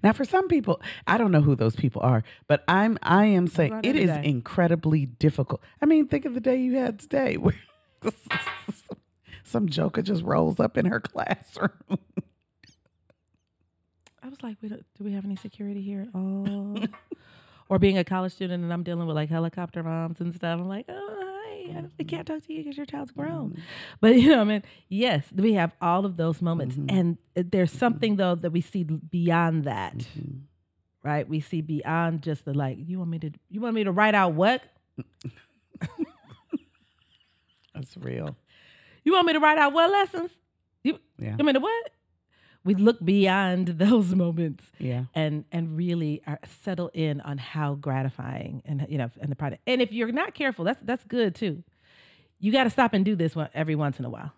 Now, 0.02 0.12
for 0.12 0.24
some 0.24 0.48
people, 0.48 0.80
I 1.06 1.18
don't 1.18 1.30
know 1.30 1.40
who 1.40 1.54
those 1.56 1.76
people 1.76 2.00
are, 2.02 2.22
but 2.48 2.64
I'm 2.68 2.98
I 3.02 3.26
am 3.26 3.46
saying 3.46 3.72
right 3.72 3.84
it 3.86 4.06
day. 4.06 4.20
incredibly 4.24 5.06
difficult. 5.06 5.60
I 5.82 5.86
mean, 5.86 6.06
think 6.08 6.24
of 6.24 6.34
the 6.34 6.40
day 6.40 6.56
you 6.60 6.76
had 6.76 6.98
today, 7.00 7.36
where 7.36 7.54
some 9.44 9.68
joker 9.68 10.02
just 10.02 10.22
rolls 10.22 10.58
up 10.60 10.76
in 10.78 10.86
her 10.86 11.00
classroom. 11.00 11.70
I 14.22 14.28
was 14.28 14.42
like, 14.42 14.56
we 14.62 14.68
don't, 14.70 14.84
do 14.96 15.04
we 15.04 15.12
have 15.12 15.24
any 15.24 15.36
security 15.36 15.82
here 15.82 16.00
at 16.02 16.08
all? 16.14 16.78
or 17.74 17.78
being 17.80 17.98
a 17.98 18.04
college 18.04 18.32
student 18.32 18.62
and 18.62 18.72
I'm 18.72 18.84
dealing 18.84 19.08
with 19.08 19.16
like 19.16 19.28
helicopter 19.28 19.82
moms 19.82 20.20
and 20.20 20.32
stuff. 20.32 20.60
I'm 20.60 20.68
like, 20.68 20.84
oh, 20.88 20.92
hi, 20.94 21.50
I 21.50 21.72
mm-hmm. 21.72 21.86
I 21.98 22.04
can't 22.04 22.24
talk 22.24 22.46
to 22.46 22.52
you 22.52 22.62
because 22.62 22.76
your 22.76 22.86
child's 22.86 23.10
grown. 23.10 23.50
Mm-hmm. 23.50 23.60
But 24.00 24.14
you 24.14 24.28
know, 24.28 24.42
I 24.42 24.44
mean, 24.44 24.62
yes, 24.88 25.24
we 25.34 25.54
have 25.54 25.72
all 25.80 26.06
of 26.06 26.16
those 26.16 26.40
moments, 26.40 26.76
mm-hmm. 26.76 26.96
and 26.96 27.18
uh, 27.36 27.42
there's 27.50 27.72
something 27.72 28.14
though 28.14 28.36
that 28.36 28.52
we 28.52 28.60
see 28.60 28.84
beyond 28.84 29.64
that, 29.64 30.06
right? 31.02 31.28
We 31.28 31.40
see 31.40 31.62
beyond 31.62 32.22
just 32.22 32.44
the 32.44 32.54
like. 32.54 32.78
You 32.78 32.98
want 32.98 33.10
me 33.10 33.18
to? 33.18 33.32
You 33.50 33.60
want 33.60 33.74
me 33.74 33.82
to 33.82 33.90
write 33.90 34.14
out 34.14 34.34
what? 34.34 34.62
That's 37.74 37.96
real. 37.96 38.36
You 39.06 39.12
want 39.12 39.26
me 39.26 39.34
to 39.34 39.38
write 39.38 39.58
out 39.58 39.74
what 39.74 39.90
lessons? 39.90 40.30
You, 40.82 40.98
Yeah. 41.18 41.36
I 41.38 41.42
mean, 41.42 41.52
the 41.52 41.60
what? 41.60 41.90
We 42.64 42.74
look 42.74 43.04
beyond 43.04 43.68
those 43.78 44.14
moments 44.14 44.64
Yeah. 44.78 45.04
and 45.14 45.44
and 45.52 45.76
really 45.76 46.22
are, 46.26 46.40
settle 46.62 46.90
in 46.94 47.20
on 47.20 47.38
how 47.38 47.74
gratifying 47.74 48.62
and 48.64 48.86
you 48.88 48.98
know 48.98 49.10
and 49.20 49.30
the 49.30 49.36
product. 49.36 49.62
And 49.66 49.82
if 49.82 49.92
you're 49.92 50.12
not 50.12 50.34
careful, 50.34 50.64
that's 50.64 50.82
that's 50.82 51.04
good 51.04 51.34
too. 51.34 51.62
You 52.38 52.52
got 52.52 52.64
to 52.64 52.70
stop 52.70 52.92
and 52.92 53.04
do 53.04 53.16
this 53.16 53.34
one 53.34 53.48
every 53.54 53.74
once 53.74 53.98
in 53.98 54.04
a 54.04 54.10
while. 54.10 54.32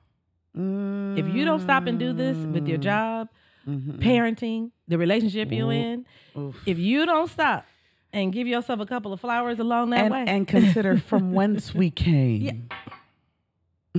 If 0.54 1.28
you 1.34 1.44
don't 1.44 1.60
stop 1.60 1.86
and 1.86 1.98
do 1.98 2.14
this 2.14 2.36
with 2.38 2.66
your 2.66 2.78
mm. 2.78 2.82
job, 2.82 3.28
mm-hmm. 3.68 3.98
parenting, 3.98 4.70
the 4.88 4.96
relationship 4.96 5.52
you're 5.52 5.70
in, 5.70 6.06
if 6.64 6.78
you 6.78 7.04
don't 7.04 7.28
stop 7.28 7.66
and 8.10 8.32
give 8.32 8.46
yourself 8.46 8.80
a 8.80 8.86
couple 8.86 9.12
of 9.12 9.20
flowers 9.20 9.58
along 9.58 9.90
that 9.90 10.04
And, 10.06 10.10
way, 10.12 10.24
and 10.26 10.48
consider 10.48 10.96
from 11.10 11.34
whence 11.34 11.74
we 11.74 11.90
came. 11.90 12.68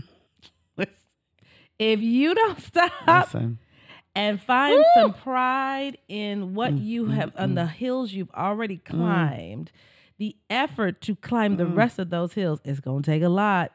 if 1.79 2.01
you 2.01 2.33
don't 2.33 2.59
stop 2.59 2.91
Listen. 3.07 3.59
And 4.17 4.41
find 4.41 4.83
some 4.95 5.13
pride 5.13 5.97
in 6.07 6.55
what 6.55 6.73
Mm, 6.73 6.85
you 6.85 7.05
have 7.07 7.31
on 7.37 7.53
the 7.55 7.67
hills 7.67 8.13
you've 8.13 8.31
already 8.31 8.77
climbed, 8.77 9.71
the 10.17 10.35
effort 10.49 11.01
to 11.01 11.15
climb 11.15 11.53
Mm. 11.53 11.57
the 11.59 11.65
rest 11.67 11.99
of 11.99 12.09
those 12.09 12.33
hills 12.33 12.59
is 12.65 12.79
going 12.79 13.03
to 13.03 13.11
take 13.11 13.21
a 13.23 13.29
lot. 13.29 13.71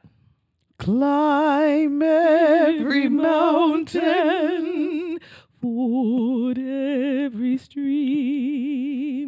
Climb 0.79 2.03
every 2.03 3.09
mountain. 3.09 5.19
ford 5.61 6.59
every 6.59 7.57
stream. 7.57 9.22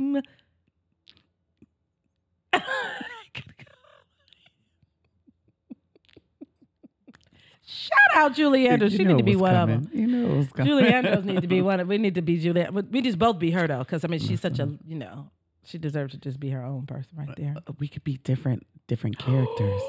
Shout 7.84 8.16
out 8.16 8.34
Julie 8.34 8.68
Andrews. 8.68 8.92
You 8.92 8.98
She 8.98 9.04
need 9.04 9.18
to 9.18 9.24
be 9.24 9.36
one 9.36 9.52
coming. 9.52 9.76
of 9.76 9.90
them. 9.90 10.00
You 10.00 10.06
know 10.06 10.34
it 10.34 10.36
was 10.36 10.52
coming. 10.52 10.66
Julie 10.66 10.92
Andrews 10.92 11.24
need 11.24 11.42
to 11.42 11.48
be 11.48 11.60
one 11.70 11.80
of. 11.80 11.88
We 11.88 11.98
need 11.98 12.14
to 12.14 12.22
be 12.22 12.38
Julie. 12.38 12.66
We 12.90 13.02
just 13.02 13.18
both 13.18 13.38
be 13.38 13.50
her 13.50 13.66
though, 13.66 13.80
because 13.80 14.04
I 14.04 14.08
mean 14.08 14.20
she's 14.20 14.40
such 14.40 14.58
a 14.58 14.66
mm-hmm. 14.66 14.90
you 14.90 14.98
know 14.98 15.30
she 15.64 15.78
deserves 15.78 16.12
to 16.12 16.18
just 16.18 16.40
be 16.40 16.50
her 16.50 16.62
own 16.62 16.86
person 16.86 17.10
right 17.16 17.34
there. 17.36 17.54
Uh, 17.56 17.60
uh, 17.68 17.72
we 17.78 17.88
could 17.88 18.04
be 18.04 18.18
different 18.18 18.66
different 18.86 19.18
characters. 19.26 19.82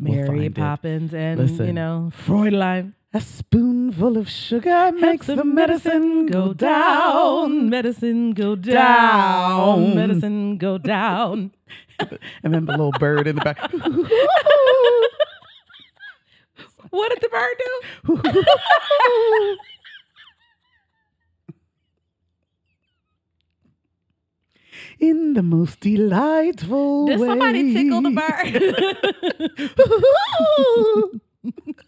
We'll 0.00 0.14
Mary 0.14 0.46
it. 0.46 0.54
Poppins 0.54 1.14
and 1.14 1.40
you 1.40 1.46
Listen. 1.46 1.74
know 1.74 2.12
Fraulein. 2.14 2.94
A 3.14 3.22
spoonful 3.22 4.18
of 4.18 4.28
sugar 4.28 4.92
makes 4.92 5.28
the 5.28 5.42
medicine 5.42 6.26
go 6.26 6.52
down. 6.52 7.70
Medicine 7.70 8.32
go 8.32 8.54
down. 8.54 8.74
Down. 8.74 9.94
Medicine 9.96 10.58
go 10.58 10.76
down. 10.76 11.52
And 12.44 12.54
then 12.54 12.66
the 12.66 12.72
little 12.72 12.92
bird 12.92 13.26
in 13.26 13.34
the 13.34 13.42
back. 13.42 13.58
what 16.90 17.10
did 17.10 17.20
the 17.20 17.28
bird 17.28 17.56
do? 17.58 19.56
in 25.00 25.34
the 25.34 25.42
most 25.42 25.80
delightful 25.80 27.06
Did 27.06 27.20
way. 27.20 27.28
somebody 27.28 27.72
tickle 27.72 28.02
the 28.02 28.10
bird? 28.10 28.62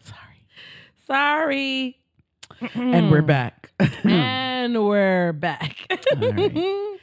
Sorry. 0.02 0.44
Sorry. 1.06 1.98
And 2.74 3.10
we're 3.10 3.22
back. 3.22 3.72
and 4.04 4.84
we're 4.86 5.32
back. 5.32 5.76
Right. 6.16 6.98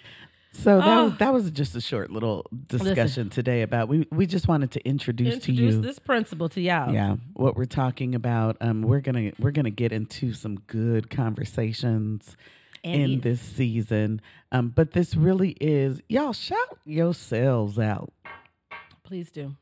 So 0.51 0.79
that 0.79 0.87
Oh. 0.97 1.03
was 1.05 1.17
that 1.19 1.33
was 1.33 1.51
just 1.51 1.75
a 1.75 1.81
short 1.81 2.11
little 2.11 2.45
discussion 2.67 3.29
today 3.29 3.61
about 3.61 3.87
we 3.87 4.07
we 4.11 4.25
just 4.25 4.47
wanted 4.49 4.71
to 4.71 4.85
introduce, 4.85 5.29
to 5.29 5.51
Introduce 5.51 5.75
you 5.75 5.81
this 5.81 5.99
principle 5.99 6.49
to 6.49 6.59
y'all. 6.61 6.93
yeah 6.93 7.15
what 7.33 7.55
we're 7.55 7.63
talking 7.65 8.13
about 8.13 8.57
um 8.59 8.81
we're 8.81 8.99
gonna 8.99 9.31
we're 9.39 9.51
gonna 9.51 9.69
get 9.69 9.93
into 9.93 10.33
some 10.33 10.55
good 10.67 11.09
conversations 11.09 12.35
And 12.83 13.01
in 13.01 13.11
is. 13.19 13.21
this 13.23 13.39
season 13.41 14.21
um 14.51 14.69
but 14.75 14.91
this 14.91 15.15
really 15.15 15.51
is 15.61 16.01
y'all 16.09 16.33
shout 16.33 16.77
yourselves 16.85 17.79
out 17.79 18.11
Please 19.09 19.29
do. 19.31 19.55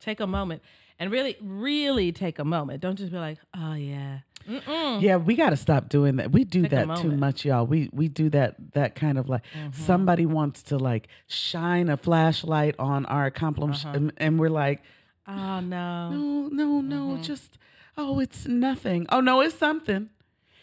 Take 0.00 0.20
a 0.20 0.26
moment 0.26 0.60
and 0.98 1.10
really, 1.10 1.36
really 1.40 2.12
take 2.12 2.38
a 2.38 2.44
moment. 2.44 2.80
Don't 2.80 2.96
just 2.96 3.10
be 3.12 3.18
like, 3.18 3.38
oh, 3.56 3.74
yeah. 3.74 4.18
Mm-mm. 4.48 5.02
yeah 5.02 5.16
we 5.16 5.34
got 5.34 5.50
to 5.50 5.56
stop 5.56 5.90
doing 5.90 6.16
that 6.16 6.32
we 6.32 6.42
do 6.44 6.62
Take 6.62 6.70
that 6.70 6.84
too. 6.84 7.08
Mm-hmm. 7.08 7.18
much 7.20 7.44
y'all 7.44 7.66
we 7.66 7.90
we 7.92 8.08
do 8.08 8.30
that 8.30 8.54
that 8.72 8.94
kind 8.94 9.18
of 9.18 9.28
like 9.28 9.42
somebody 9.72 10.24
wants 10.24 10.62
to 10.64 10.78
like 10.78 11.08
shine 11.26 11.90
a 11.90 11.98
flashlight 11.98 12.74
on 12.78 13.04
our 13.06 13.26
accomplishments 13.26 13.84
Uh-huh. 13.84 13.96
and, 13.96 14.12
and 14.16 14.40
we're 14.40 14.48
like 14.48 14.80
Oh, 15.26 15.60
no. 15.60 16.10
no, 16.10 16.48
no, 16.50 16.80
no, 16.80 16.96
Mm-hmm. 17.14 17.22
just 17.22 17.58
oh, 17.98 18.20
it's 18.20 18.46
nothing. 18.46 19.06
Oh 19.10 19.20
no, 19.20 19.42
it's 19.42 19.54
something. 19.58 20.08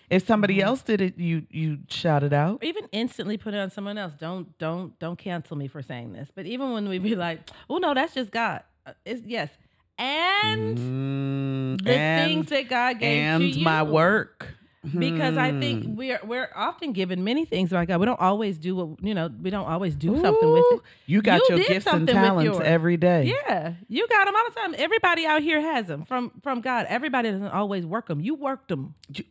If 0.10 0.26
somebody 0.28 0.56
Mm-hmm. 0.58 0.68
else 0.68 0.82
did 0.84 1.02
it, 1.02 1.18
you 1.18 1.48
you 1.50 1.80
shout 1.90 2.24
it 2.24 2.34
out. 2.34 2.60
Or 2.62 2.66
even 2.66 2.88
instantly 2.92 3.38
put 3.38 3.54
it 3.54 3.58
on 3.58 3.70
someone 3.72 3.98
else. 3.98 4.14
Don't 4.14 4.58
don't 4.60 4.98
don't 5.00 5.18
cancel 5.18 5.56
me 5.58 5.68
for 5.68 5.82
saying 5.82 6.14
this. 6.14 6.30
But 6.34 6.46
even 6.46 6.74
when 6.74 6.88
we 6.90 7.00
be 7.00 7.16
like, 7.16 7.40
oh 7.70 7.78
no, 7.78 7.94
that's 7.94 8.14
just 8.14 8.32
God. 8.32 8.64
Uh, 8.86 8.94
It's 9.06 9.22
yes, 9.26 9.50
and 9.98 10.78
Mm, 10.78 11.84
the 11.84 11.92
and 11.94 12.16
things 12.30 12.46
that 12.48 12.70
God 12.70 13.00
gave 13.00 13.22
and 13.24 13.42
to 13.42 13.48
you. 13.48 13.54
And 13.56 13.64
my 13.64 13.84
work. 13.84 14.56
Because 15.00 15.36
I 15.36 15.52
Hmm. 15.52 15.60
think 15.60 15.84
we're 15.98 16.20
we're 16.24 16.50
often 16.56 16.94
given 16.94 17.24
many 17.24 17.44
things 17.44 17.72
by 17.72 17.86
God. 17.86 18.00
We 18.00 18.06
don't 18.06 18.20
always 18.20 18.60
do 18.60 18.76
what 18.76 19.04
you 19.04 19.16
know. 19.16 19.30
We 19.42 19.50
don't 19.50 19.66
always 19.66 19.96
do 19.96 20.16
something 20.22 20.52
with 20.52 20.64
it. 20.70 20.80
You 21.08 21.24
got 21.24 21.42
You 21.50 21.56
your 21.56 21.66
gifts 21.66 21.88
and 21.88 22.08
talents 22.08 22.60
every 22.64 22.96
day. 22.96 23.34
Yeah, 23.48 23.74
you 23.90 24.08
got 24.08 24.26
them 24.26 24.36
all 24.36 24.44
the 24.48 24.56
time. 24.56 24.76
Everybody 24.78 25.26
out 25.26 25.42
here 25.42 25.60
has 25.60 25.88
them 25.88 26.06
from 26.06 26.34
from 26.44 26.62
God. 26.62 26.86
Everybody 26.88 27.32
doesn't 27.32 27.48
always 27.48 27.84
work 27.84 28.08
them. 28.08 28.22
You 28.22 28.36
worked 28.36 28.68
them, 28.68 28.94
You- 29.12 29.24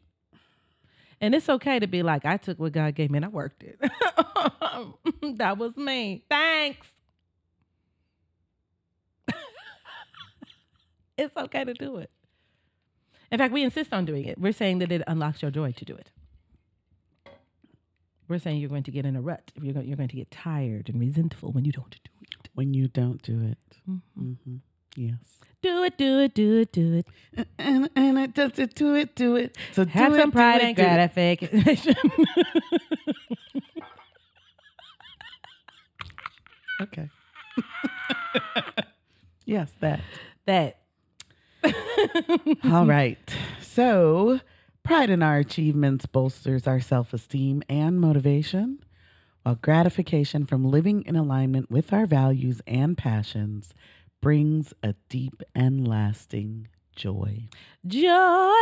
and 1.20 1.34
it's 1.34 1.48
okay 1.48 1.78
to 1.78 1.86
be 1.86 2.02
like, 2.02 2.24
I 2.24 2.36
took 2.36 2.58
what 2.58 2.72
God 2.72 2.94
gave 2.94 3.10
me 3.10 3.18
and 3.18 3.24
I 3.24 3.28
worked 3.28 3.62
it. 3.62 3.78
that 5.38 5.58
was 5.58 5.76
me. 5.76 6.24
Thanks. 6.28 6.86
it's 11.18 11.36
okay 11.36 11.64
to 11.64 11.74
do 11.74 11.96
it. 11.96 12.10
In 13.30 13.38
fact, 13.38 13.52
we 13.52 13.62
insist 13.62 13.92
on 13.92 14.04
doing 14.04 14.24
it. 14.24 14.38
We're 14.38 14.52
saying 14.52 14.78
that 14.78 14.92
it 14.92 15.02
unlocks 15.06 15.42
your 15.42 15.50
joy 15.50 15.72
to 15.72 15.84
do 15.84 15.94
it. 15.94 16.10
We're 18.28 18.38
saying 18.38 18.58
you're 18.58 18.70
going 18.70 18.84
to 18.84 18.90
get 18.90 19.04
in 19.04 19.16
a 19.16 19.20
rut. 19.20 19.52
You're 19.60 19.74
going, 19.74 19.86
you're 19.86 19.96
going 19.96 20.08
to 20.08 20.16
get 20.16 20.30
tired 20.30 20.88
and 20.88 20.98
resentful 21.00 21.52
when 21.52 21.64
you 21.64 21.72
don't 21.72 21.90
do 21.90 21.98
it. 22.22 22.48
When 22.54 22.72
you 22.74 22.88
don't 22.88 23.20
do 23.22 23.42
it. 23.42 23.58
Mm-hmm. 23.88 24.32
hmm 24.32 24.56
Yes. 24.96 25.16
Do 25.62 25.82
it, 25.84 25.96
do 25.96 26.20
it, 26.20 26.34
do 26.34 26.60
it, 26.60 26.72
do 26.72 26.94
it. 27.36 27.48
And 27.58 27.88
and 27.96 28.18
it 28.18 28.34
does 28.34 28.58
it. 28.58 28.74
Do 28.74 28.94
it. 28.94 29.14
Do 29.16 29.36
it. 29.36 29.56
So 29.72 29.86
Have 29.86 30.12
do 30.12 30.18
some 30.20 30.28
it, 30.28 30.32
pride 30.32 30.58
do 30.60 30.66
and 30.66 30.70
it, 30.70 30.76
do 30.76 30.82
it. 30.82 30.84
gratification. 30.84 31.96
Okay. 36.80 37.08
yes, 39.44 39.70
that. 39.80 40.00
that. 40.46 40.78
All 42.64 42.84
right. 42.86 43.18
So, 43.60 44.40
pride 44.82 45.08
in 45.08 45.22
our 45.22 45.38
achievements 45.38 46.06
bolsters 46.06 46.66
our 46.66 46.80
self 46.80 47.14
esteem 47.14 47.62
and 47.68 48.00
motivation, 48.00 48.80
while 49.44 49.54
gratification 49.54 50.46
from 50.46 50.64
living 50.64 51.02
in 51.06 51.16
alignment 51.16 51.70
with 51.70 51.92
our 51.92 52.06
values 52.06 52.60
and 52.66 52.98
passions 52.98 53.72
brings 54.24 54.72
a 54.82 54.94
deep 55.10 55.42
and 55.54 55.86
lasting 55.86 56.66
joy. 56.96 57.46
Joy 57.86 58.54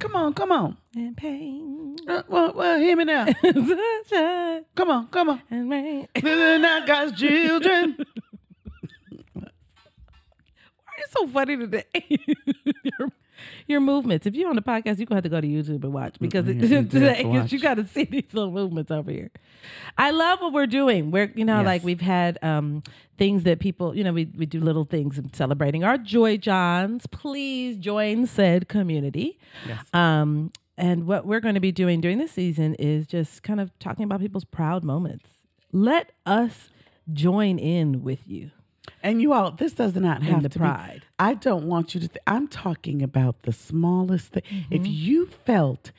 Come 0.00 0.16
on, 0.16 0.34
come 0.34 0.50
on. 0.50 0.76
and 0.96 1.16
pain. 1.16 1.96
Uh, 2.08 2.22
well, 2.28 2.52
well, 2.52 2.78
hear 2.80 2.96
me 2.96 3.04
now. 3.04 3.26
Sunshine 3.42 4.64
Come 4.74 4.90
on, 4.90 5.06
come 5.06 5.28
on. 5.30 5.42
and 5.50 5.70
rain. 5.70 6.08
Then 6.20 6.64
I 6.64 6.84
got 6.84 7.16
children. 7.16 7.96
Why 9.34 9.42
are 9.44 10.98
you 10.98 11.04
so 11.10 11.26
funny 11.28 11.56
today? 11.58 11.84
your, 12.98 13.08
your 13.66 13.80
movements. 13.80 14.26
If 14.26 14.34
you're 14.34 14.48
on 14.50 14.56
the 14.56 14.62
podcast, 14.62 14.98
you're 14.98 15.06
going 15.06 15.08
to 15.08 15.14
have 15.16 15.22
to 15.24 15.28
go 15.28 15.40
to 15.40 15.46
YouTube 15.46 15.84
and 15.84 15.92
watch 15.92 16.16
because 16.20 16.46
Yeah, 16.46 16.52
it, 16.52 16.56
you 16.70 16.82
to 16.82 16.88
today, 16.88 17.24
watch. 17.24 17.52
you 17.52 17.58
got 17.60 17.74
to 17.74 17.86
see 17.86 18.04
these 18.04 18.32
little 18.32 18.50
movements 18.52 18.90
over 18.90 19.10
here. 19.10 19.30
I 19.96 20.10
love 20.10 20.40
what 20.40 20.52
we're 20.52 20.66
doing. 20.66 21.10
We're, 21.10 21.32
you 21.34 21.44
know, 21.44 21.58
Yes. 21.58 21.66
like 21.66 21.84
we've 21.84 22.00
had 22.00 22.38
um, 22.42 22.82
things 23.16 23.44
that 23.44 23.58
people, 23.60 23.94
you 23.96 24.04
know, 24.04 24.12
we, 24.12 24.26
we 24.36 24.46
do 24.46 24.60
little 24.60 24.84
things 24.84 25.18
in 25.18 25.32
celebrating 25.34 25.84
our 25.84 25.98
Joy 25.98 26.36
Jawns. 26.36 27.06
Please 27.06 27.76
join 27.76 28.26
said 28.26 28.68
community. 28.68 29.38
Yes. 29.66 29.84
Um, 29.92 30.52
and 30.76 31.06
what 31.06 31.26
we're 31.26 31.40
going 31.40 31.54
to 31.56 31.60
be 31.60 31.72
doing 31.72 32.00
during 32.00 32.18
this 32.18 32.30
season 32.32 32.74
is 32.76 33.06
just 33.06 33.42
kind 33.42 33.60
of 33.60 33.76
talking 33.80 34.04
about 34.04 34.20
people's 34.20 34.44
proud 34.44 34.84
moments. 34.84 35.28
Let 35.72 36.12
us 36.24 36.70
join 37.12 37.58
in 37.58 38.02
with 38.04 38.20
you 38.26 38.50
And 39.02 39.20
you 39.22 39.32
all, 39.32 39.50
this 39.52 39.72
does 39.72 39.94
not 39.94 40.22
have 40.22 40.42
the 40.42 40.48
to 40.50 40.58
pride. 40.58 41.00
be. 41.00 41.06
I 41.18 41.34
don't 41.34 41.66
want 41.66 41.94
you 41.94 42.00
to. 42.00 42.08
Th- 42.08 42.18
I'm 42.26 42.48
talking 42.48 43.02
about 43.02 43.42
the 43.42 43.52
smallest 43.52 44.32
thing. 44.32 44.42
If 44.70 44.82
Mm-hmm. 44.82 44.90
you 44.92 45.26
felt 45.26 45.92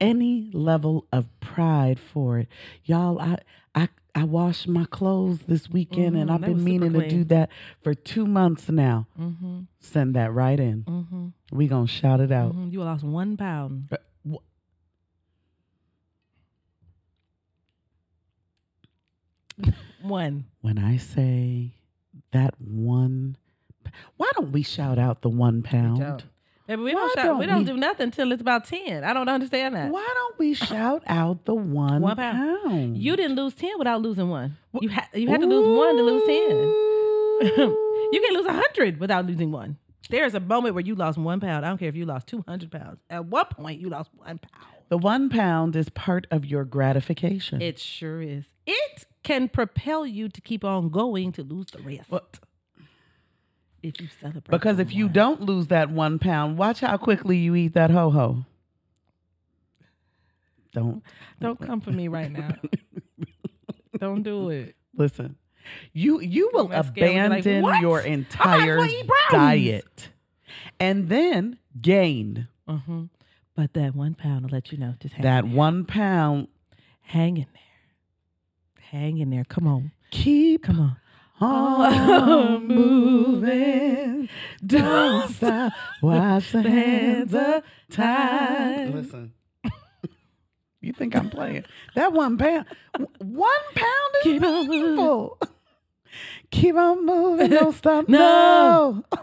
any 0.00 0.50
level 0.52 1.06
of 1.12 1.26
pride 1.40 1.98
for 2.00 2.38
it, 2.38 2.48
y'all, 2.84 3.20
I 3.20 3.38
I 3.74 3.88
I 4.14 4.24
washed 4.24 4.66
my 4.66 4.84
clothes 4.86 5.40
this 5.46 5.68
weekend, 5.70 6.16
and 6.16 6.28
Mhm, 6.30 6.34
I've 6.34 6.40
that 6.40 6.46
been 6.48 6.64
meaning 6.64 6.92
to 6.94 7.08
do 7.08 7.24
that 7.24 7.50
for 7.82 7.94
two 7.94 8.26
months 8.26 8.68
now. 8.68 9.06
Mm-hmm. 9.20 9.60
Send 9.78 10.14
that 10.16 10.32
right 10.32 10.58
in. 10.58 10.82
Mm-hmm. 10.84 11.28
We 11.56 11.68
gonna 11.68 11.86
shout 11.86 12.20
it 12.20 12.32
out. 12.32 12.54
You 12.54 12.82
lost 12.82 13.04
one 13.04 13.36
pound. 13.36 13.88
Uh, 13.92 13.96
wh- 14.32 14.42
One. 20.02 20.46
When 20.60 20.78
I 20.78 20.96
say 20.96 21.72
that 22.32 22.54
one, 22.60 23.36
why 24.16 24.30
don't 24.34 24.52
we 24.52 24.62
shout 24.62 24.98
out 24.98 25.22
the 25.22 25.28
one 25.28 25.62
pound? 25.62 26.00
Don't. 26.00 26.24
Baby, 26.66 26.82
we 26.82 26.94
Why 26.94 27.00
don't, 27.00 27.14
shout, 27.14 27.24
don't 27.24 27.38
we 27.38 27.46
don't 27.46 27.58
we- 27.58 27.64
do 27.64 27.76
nothing 27.76 28.04
until 28.04 28.30
it's 28.30 28.40
about 28.40 28.64
10. 28.66 29.02
I 29.02 29.12
don't 29.12 29.28
understand 29.28 29.74
that. 29.74 29.90
Why 29.90 30.08
don't 30.14 30.38
we 30.38 30.54
shout 30.54 31.02
out 31.06 31.44
the 31.44 31.54
one, 31.54 32.00
One 32.00 32.14
pound. 32.16 32.62
pound? 32.62 32.96
You 32.96 33.16
didn't 33.16 33.34
lose 33.36 33.54
10 33.54 33.72
without 33.78 34.00
losing 34.02 34.28
one. 34.28 34.56
You, 34.80 34.88
ha- 34.90 35.08
you 35.12 35.26
had 35.28 35.40
to 35.40 35.46
lose 35.48 35.66
one 35.66 35.96
to 35.96 36.02
lose 36.02 36.22
10. 36.24 36.36
you 38.12 38.20
can't 38.20 38.34
lose 38.36 38.46
100 38.46 39.00
without 39.00 39.26
losing 39.26 39.50
one. 39.50 39.78
There's 40.10 40.34
a 40.34 40.40
moment 40.40 40.74
where 40.74 40.84
you 40.84 40.94
lost 40.94 41.18
one 41.18 41.40
pound. 41.40 41.64
I 41.64 41.68
don't 41.70 41.78
care 41.78 41.88
if 41.88 41.96
you 41.96 42.04
lost 42.06 42.28
200 42.28 42.70
pounds. 42.70 42.98
At 43.10 43.24
what 43.26 43.50
point 43.50 43.80
you 43.80 43.88
lost 43.88 44.10
one 44.14 44.38
pound? 44.38 44.64
The 44.90 44.98
one 44.98 45.28
pound 45.28 45.74
is 45.76 45.88
part 45.88 46.26
of 46.30 46.44
your 46.44 46.64
gratification. 46.64 47.62
It 47.62 47.78
sure 47.80 48.20
is. 48.22 48.44
It 48.66 49.06
can 49.22 49.48
propel 49.48 50.06
you 50.06 50.28
to 50.28 50.40
keep 50.40 50.64
on 50.64 50.88
going 50.90 51.32
to 51.32 51.42
lose 51.42 51.66
the 51.72 51.82
rest. 51.82 52.10
if 53.82 54.00
you 54.00 54.08
celebrate. 54.20 54.50
because 54.50 54.78
if 54.78 54.92
you 54.94 55.06
one. 55.06 55.12
don't 55.12 55.40
lose 55.42 55.66
that 55.68 55.90
one 55.90 56.18
pound, 56.18 56.58
watch 56.58 56.80
how 56.80 56.96
quickly 56.96 57.36
you 57.38 57.54
eat 57.54 57.74
that 57.74 57.90
ho 57.90 58.10
ho. 58.10 58.44
Don't 60.72 61.02
Don't 61.40 61.58
come 61.60 61.80
for 61.80 61.90
me 61.90 62.08
right 62.08 62.30
now. 62.30 62.50
don't 63.98 64.22
do 64.22 64.50
it. 64.50 64.76
listen. 64.96 65.36
You 65.92 66.20
you 66.20 66.50
will 66.52 66.68
That's 66.68 66.88
scary. 66.88 67.12
We'll 67.14 67.22
be 67.24 67.28
like, 67.28 67.40
abandon 67.46 67.80
your 67.82 67.98
I 68.00 68.02
might 68.02 68.06
as 68.10 68.12
entire 68.16 68.76
well 68.78 68.86
eat 68.88 69.06
brownies." 69.30 69.70
diet, 69.72 70.08
and 70.78 71.08
then 71.08 71.58
gain 71.80 72.48
hmm 72.68 73.04
But 73.56 73.74
that 73.74 73.94
one 73.94 74.14
pound 74.14 74.44
will 74.44 74.50
let 74.52 74.70
you 74.72 74.78
know. 74.78 74.94
Just 75.00 75.14
hang, 75.14 75.22
that 75.22 75.44
one 75.46 75.84
pound. 75.84 76.48
hang 77.02 77.36
in 77.36 77.46
there. 77.52 77.62
Hang 78.90 79.18
in 79.18 79.30
there. 79.30 79.44
Come 79.44 79.66
on. 79.66 79.92
Keep 80.10 80.64
Come 80.64 80.80
on. 80.80 80.96
on 81.48 82.66
moving. 82.68 84.28
Don't 84.66 85.30
stop. 85.32 85.72
Watch 86.02 86.52
the 86.52 86.62
hands 86.62 87.34
of 87.34 87.62
time. 87.90 88.92
Listen. 88.94 89.32
You 90.82 90.94
think 90.94 91.14
I'm 91.14 91.28
playing? 91.28 91.64
That 91.94 92.14
one 92.14 92.38
pound, 92.38 92.64
w- 92.94 93.10
one 93.18 93.60
pound 93.74 94.14
is 94.16 94.22
Keep 94.22 94.42
on 94.42 94.66
moving. 94.66 95.30
Keep 96.50 96.74
on 96.74 97.04
moving, 97.04 97.50
don't 97.50 97.74
stop. 97.74 98.08
No. 98.08 99.04
no. 99.12 99.18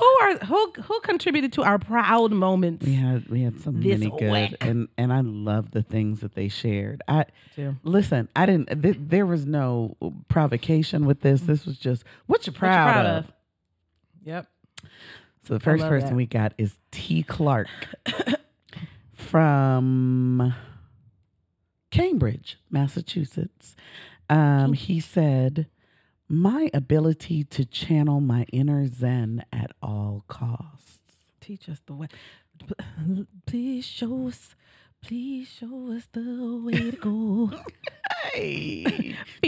Who 0.00 0.06
are 0.22 0.38
who 0.38 0.72
who 0.82 1.00
contributed 1.00 1.52
to 1.54 1.62
our 1.62 1.78
proud 1.78 2.32
moments? 2.32 2.86
We 2.86 2.94
had 2.94 3.28
we 3.28 3.42
had 3.42 3.60
so 3.60 3.70
This 3.70 3.98
many 4.00 4.10
good, 4.18 4.30
whack. 4.30 4.54
and 4.60 4.88
and 4.98 5.12
I 5.12 5.20
love 5.20 5.70
the 5.72 5.82
things 5.82 6.20
that 6.20 6.34
they 6.34 6.48
shared. 6.48 7.02
I 7.06 7.26
Too. 7.54 7.76
listen. 7.84 8.28
I 8.34 8.46
didn't. 8.46 8.82
Th- 8.82 8.96
there 8.98 9.26
was 9.26 9.44
no 9.46 9.96
provocation 10.28 11.04
with 11.06 11.20
this. 11.20 11.42
This 11.42 11.66
was 11.66 11.76
just 11.78 12.04
what 12.26 12.46
you're 12.46 12.52
What 12.52 12.56
you 12.56 12.58
proud, 12.60 13.06
of. 13.06 13.32
Yep. 14.24 14.46
So 15.46 15.54
the 15.54 15.60
first 15.60 15.84
person 15.84 16.10
that. 16.10 16.14
we 16.16 16.26
got 16.26 16.52
is 16.58 16.78
T. 16.90 17.22
Clark 17.22 17.68
from 19.12 20.54
Cambridge, 21.90 22.58
Massachusetts. 22.70 23.76
Um, 24.28 24.72
he 24.74 25.00
said, 25.00 25.66
"My 26.32 26.70
ability 26.72 27.42
to 27.44 27.64
channel 27.64 28.20
my 28.20 28.46
inner 28.52 28.86
Zen 28.86 29.44
at 29.52 29.72
all 29.82 30.24
costs." 30.28 31.00
Teach 31.40 31.68
us 31.68 31.80
the 31.86 31.94
way. 31.94 32.06
Please 33.46 33.84
show 33.84 34.28
us. 34.28 34.54
Please 35.02 35.48
show 35.48 35.92
us 35.92 36.06
the 36.12 36.60
way 36.64 36.90
to 36.90 36.96
go. 36.96 37.50
Hey, 38.32 39.16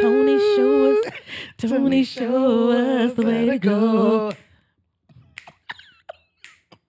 Tony, 0.00 0.38
show 0.38 0.92
us. 0.92 1.12
Tony, 1.58 2.04
show 2.04 2.70
us 2.70 3.14
the 3.14 3.22
way 3.22 3.46
to 3.46 3.58
go. 3.58 4.32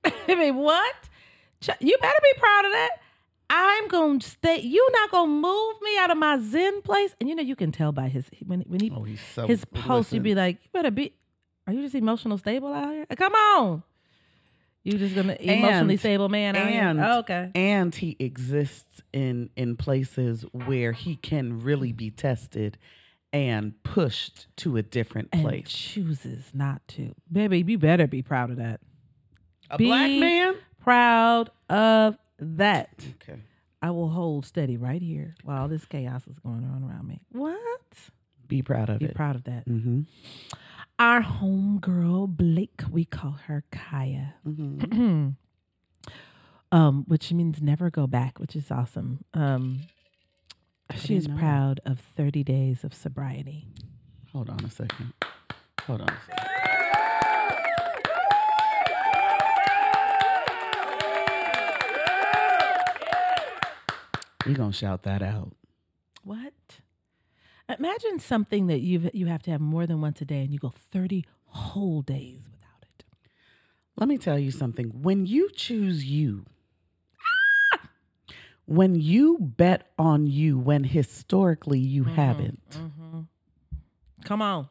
I 0.06 0.36
mean, 0.36 0.56
what? 0.58 0.96
You 1.80 1.98
better 2.02 2.20
be 2.24 2.40
proud 2.40 2.66
of 2.66 2.72
that. 2.72 2.92
I'm 3.50 3.88
gonna 3.88 4.22
stay. 4.22 4.60
You 4.62 4.88
not 4.94 5.12
gonna 5.12 5.32
move 5.32 5.76
me 5.82 5.98
out 5.98 6.12
of 6.12 6.18
my 6.18 6.38
Zen 6.40 6.82
place. 6.84 7.16
And 7.20 7.28
you 7.30 7.36
know, 7.36 7.42
you 7.44 7.56
can 7.56 7.72
tell 7.72 7.92
by 7.92 8.08
his 8.10 8.26
when 8.46 8.62
when 8.68 8.80
he 8.80 8.92
Oh, 8.96 9.04
he's 9.04 9.22
so 9.22 9.48
his 9.48 9.66
post, 9.66 10.14
you'd 10.14 10.24
be 10.24 10.36
like, 10.36 10.58
you 10.64 10.70
better 10.74 10.92
be. 10.92 11.14
Are 11.68 11.74
you 11.74 11.82
just 11.82 11.96
emotional 11.96 12.38
stable 12.38 12.74
out 12.74 12.92
here? 12.94 13.06
Come 13.16 13.34
on. 13.34 13.84
You 14.84 14.98
just 14.98 15.14
gonna 15.16 15.36
emotionally 15.40 15.96
And- 15.96 16.00
stable 16.00 16.30
man 16.30 16.56
out 16.56 16.68
and 16.68 16.98
here? 17.00 17.06
Oh, 17.08 17.20
okay. 17.20 17.52
and 17.56 17.94
he 17.94 18.16
exists 18.20 19.02
in 19.14 19.50
in 19.56 19.76
places 19.78 20.46
where 20.52 20.92
he 20.94 21.16
can 21.16 21.60
really 21.60 21.92
be 21.92 22.10
tested 22.12 22.78
and 23.34 23.82
pushed 23.84 24.48
to 24.58 24.78
a 24.78 24.82
different 24.82 25.30
And 25.34 25.44
place. 25.44 25.70
chooses 25.72 26.52
not 26.54 26.88
to. 26.90 27.14
Baby, 27.32 27.64
you 27.68 27.78
better 27.78 28.08
be 28.08 28.22
proud 28.24 28.50
of 28.52 28.58
that. 28.58 28.80
A 29.70 29.78
be- 29.78 29.86
black 29.86 30.10
man. 30.12 30.56
Proud 30.82 31.52
of 31.70 32.18
that. 32.40 32.90
Okay. 33.22 33.40
I 33.82 33.92
will 33.92 34.10
hold 34.10 34.46
steady 34.46 34.78
right 34.78 35.02
here 35.02 35.36
while 35.44 35.68
this 35.68 35.86
chaos 35.86 36.28
is 36.28 36.38
going 36.40 36.66
on 36.66 36.84
around 36.84 37.08
me. 37.08 37.22
What? 37.32 37.60
Be 38.48 38.62
proud 38.62 38.90
of 38.90 39.00
Be 39.00 39.06
it. 39.06 39.08
Be 39.10 39.14
proud 39.14 39.36
of 39.36 39.46
that. 39.46 39.68
Mm-hmm. 39.68 40.02
Our 40.98 41.22
homegirl, 41.22 42.28
Blake, 42.36 42.82
we 42.92 43.06
call 43.06 43.38
her 43.48 43.64
Kaya. 43.72 44.34
Mm-hmm. 44.46 45.30
um, 46.72 47.06
which 47.08 47.32
means 47.32 47.62
never 47.62 47.90
go 47.90 48.06
back, 48.06 48.38
which 48.40 48.56
is 48.56 48.70
awesome. 48.70 49.24
Um, 49.34 49.82
she 50.96 51.16
is 51.16 51.24
didn't 51.24 51.38
know 51.38 51.42
that. 51.42 51.42
proud 51.42 51.80
of 51.86 52.00
30 52.00 52.44
days 52.44 52.84
of 52.84 52.94
sobriety. 52.94 53.68
Hold 54.34 54.50
on 54.50 54.60
a 54.66 54.70
second. 54.70 55.14
Hold 55.84 56.02
on 56.02 56.10
a 56.10 56.18
second. 56.28 56.69
We're 64.50 64.58
gonna 64.58 64.74
shout 64.74 65.04
that 65.04 65.22
out. 65.22 65.54
What? 66.24 66.54
Imagine 67.78 68.20
something 68.20 68.68
that 68.68 68.80
you 68.80 69.10
you 69.14 69.28
have 69.28 69.44
to 69.44 69.52
have 69.52 69.62
more 69.62 69.86
than 69.86 70.02
once 70.02 70.22
a 70.22 70.26
day, 70.26 70.42
and 70.42 70.52
you 70.52 70.58
go 70.60 70.74
30 70.92 71.24
whole 71.46 72.02
days 72.02 72.50
without 72.52 72.82
it. 72.82 73.06
Let 73.96 74.10
me 74.10 74.18
tell 74.18 74.40
you 74.40 74.50
something. 74.52 74.88
When 75.02 75.26
you 75.28 75.50
choose 75.52 76.04
you, 76.06 76.46
when 78.66 78.96
you 78.96 79.38
bet 79.40 79.92
on 80.00 80.26
you, 80.28 80.58
when 80.58 80.84
historically 80.84 81.80
you 81.80 82.04
mm-hmm, 82.04 82.16
haven't, 82.16 82.70
mm-hmm. 82.72 83.20
Come 84.24 84.42
on. 84.42 84.70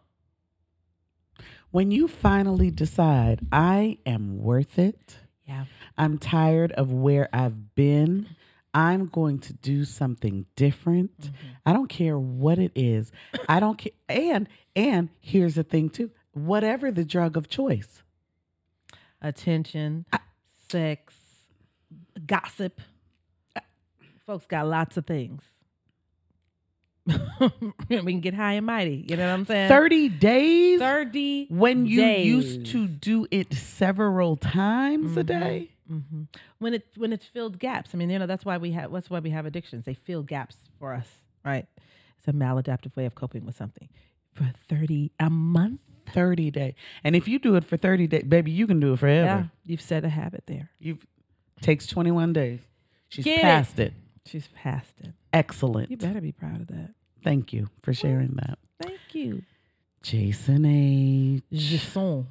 when 1.70 1.90
you 1.90 2.08
finally 2.08 2.70
decide, 2.70 3.40
I 3.52 3.98
am 4.06 4.38
worth 4.38 4.78
it, 4.78 5.16
Yeah. 5.46 5.64
I'm 5.96 6.18
tired 6.18 6.72
of 6.72 6.92
where 6.92 7.28
I've 7.32 7.74
been. 7.74 8.28
I'm 8.74 9.06
going 9.06 9.38
to 9.40 9.52
do 9.52 9.84
something 9.84 10.46
different. 10.56 11.18
Mm-hmm. 11.20 11.46
I 11.66 11.72
don't 11.72 11.88
care 11.88 12.18
what 12.18 12.58
it 12.58 12.72
is. 12.74 13.10
I 13.48 13.60
don't 13.60 13.78
care. 13.78 13.92
And 14.08 14.48
and 14.76 15.08
here's 15.20 15.54
the 15.54 15.64
thing 15.64 15.90
too. 15.90 16.10
Whatever 16.32 16.90
the 16.90 17.04
drug 17.04 17.36
of 17.36 17.48
choice. 17.48 18.02
Attention, 19.20 20.06
sex, 20.68 21.14
gossip. 22.26 22.80
Folks 24.26 24.46
got 24.46 24.66
lots 24.66 24.96
of 24.96 25.06
things. 25.06 25.42
we 27.88 28.12
can 28.12 28.20
get 28.20 28.34
high 28.34 28.52
and 28.54 28.66
mighty. 28.66 29.04
You 29.08 29.16
know 29.16 29.26
what 29.26 29.34
I'm 29.34 29.44
saying? 29.46 29.68
30 29.68 30.08
days 30.10 30.80
30 30.80 31.46
when 31.48 31.86
you 31.86 32.00
days. 32.00 32.26
used 32.26 32.66
to 32.66 32.86
do 32.86 33.26
it 33.30 33.54
several 33.54 34.36
times 34.36 35.16
a 35.16 35.24
day. 35.24 35.34
Mm-hmm. 35.70 35.77
Hmm 35.88 36.22
When 36.58 36.74
it 36.74 36.86
when 36.96 37.12
it's 37.12 37.24
filled 37.24 37.58
gaps. 37.58 37.90
I 37.94 37.96
mean, 37.96 38.10
you 38.10 38.18
know, 38.18 38.26
that's 38.26 38.44
why 38.44 38.58
we 38.58 38.72
have 38.72 38.92
that's 38.92 39.10
why 39.10 39.20
we 39.20 39.30
have 39.30 39.46
addictions. 39.46 39.84
They 39.84 39.94
fill 39.94 40.22
gaps 40.22 40.56
for 40.78 40.94
us, 40.94 41.08
right? 41.44 41.66
It's 42.18 42.28
a 42.28 42.32
maladaptive 42.32 42.94
way 42.96 43.06
of 43.06 43.14
coping 43.14 43.44
with 43.46 43.56
something. 43.56 43.88
For 44.34 44.50
30 44.68 45.12
a 45.18 45.30
month. 45.30 45.80
30 46.12 46.50
day. 46.50 46.74
And 47.04 47.14
if 47.14 47.28
you 47.28 47.38
do 47.38 47.56
it 47.56 47.64
for 47.64 47.76
30 47.76 48.06
days, 48.06 48.22
baby, 48.24 48.50
you 48.50 48.66
can 48.66 48.80
do 48.80 48.94
it 48.94 48.98
forever. 48.98 49.26
Yeah. 49.26 49.44
You've 49.64 49.82
set 49.82 50.04
a 50.04 50.08
habit 50.08 50.44
there. 50.46 50.70
You've 50.78 51.06
takes 51.60 51.86
21 51.86 52.32
days. 52.32 52.60
She's 53.08 53.24
Get 53.24 53.40
past 53.40 53.78
it. 53.78 53.92
She's 54.24 54.48
past 54.54 54.94
it. 55.02 55.12
Excellent. 55.32 55.90
You 55.90 55.96
better 55.96 56.20
be 56.20 56.32
proud 56.32 56.60
of 56.60 56.68
that. 56.68 56.90
Thank 57.24 57.52
you 57.52 57.68
for 57.82 57.92
sharing 57.92 58.34
that. 58.36 58.58
Thank 58.80 59.00
you. 59.12 59.42
Jason 60.02 60.64
H. 60.64 61.42
Jason. 61.52 62.26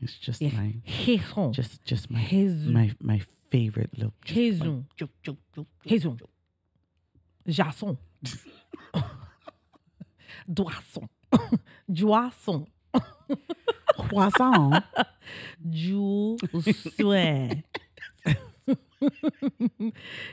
It's 0.00 0.14
just 0.18 0.40
Yeah. 0.40 0.50
my 0.52 0.74
Jason. 0.86 1.52
just 1.52 1.84
just 1.84 2.10
my 2.10 2.22
Jesus. 2.24 2.66
my 2.68 2.92
my 3.00 3.20
favorite 3.50 3.90
little 3.96 4.14
Jason. 4.24 4.86
Jason. 5.86 6.18
Jason. 7.46 7.98
Doisson. 10.52 11.08
Joisson. 11.90 12.66
croissant. 13.98 14.84
Joussoin. 15.68 17.62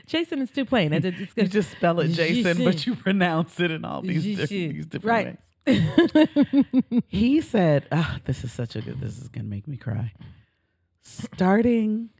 Jason 0.06 0.42
is 0.42 0.50
too 0.50 0.64
plain. 0.64 0.92
It's, 0.92 1.06
it's 1.06 1.32
You 1.36 1.44
just 1.46 1.70
spell 1.72 2.00
it 2.00 2.08
Jason, 2.08 2.64
but 2.64 2.86
you 2.86 2.94
pronounce 2.94 3.58
it 3.60 3.70
in 3.70 3.84
all 3.84 4.02
these 4.02 4.24
different, 4.24 4.48
Jason. 4.50 4.72
these 4.76 4.86
different 4.86 5.04
Right. 5.04 5.26
ways. 5.26 5.47
He 7.08 7.40
said, 7.40 7.86
ah, 7.92 8.18
"This 8.24 8.44
is 8.44 8.52
such 8.52 8.76
a 8.76 8.80
good. 8.82 9.00
This 9.00 9.18
is 9.18 9.28
gonna 9.28 9.48
make 9.48 9.66
me 9.68 9.76
cry." 9.76 10.12
Starting 11.00 12.10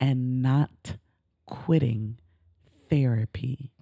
and 0.00 0.42
not 0.42 0.96
quitting 1.46 2.18
therapy 2.90 3.72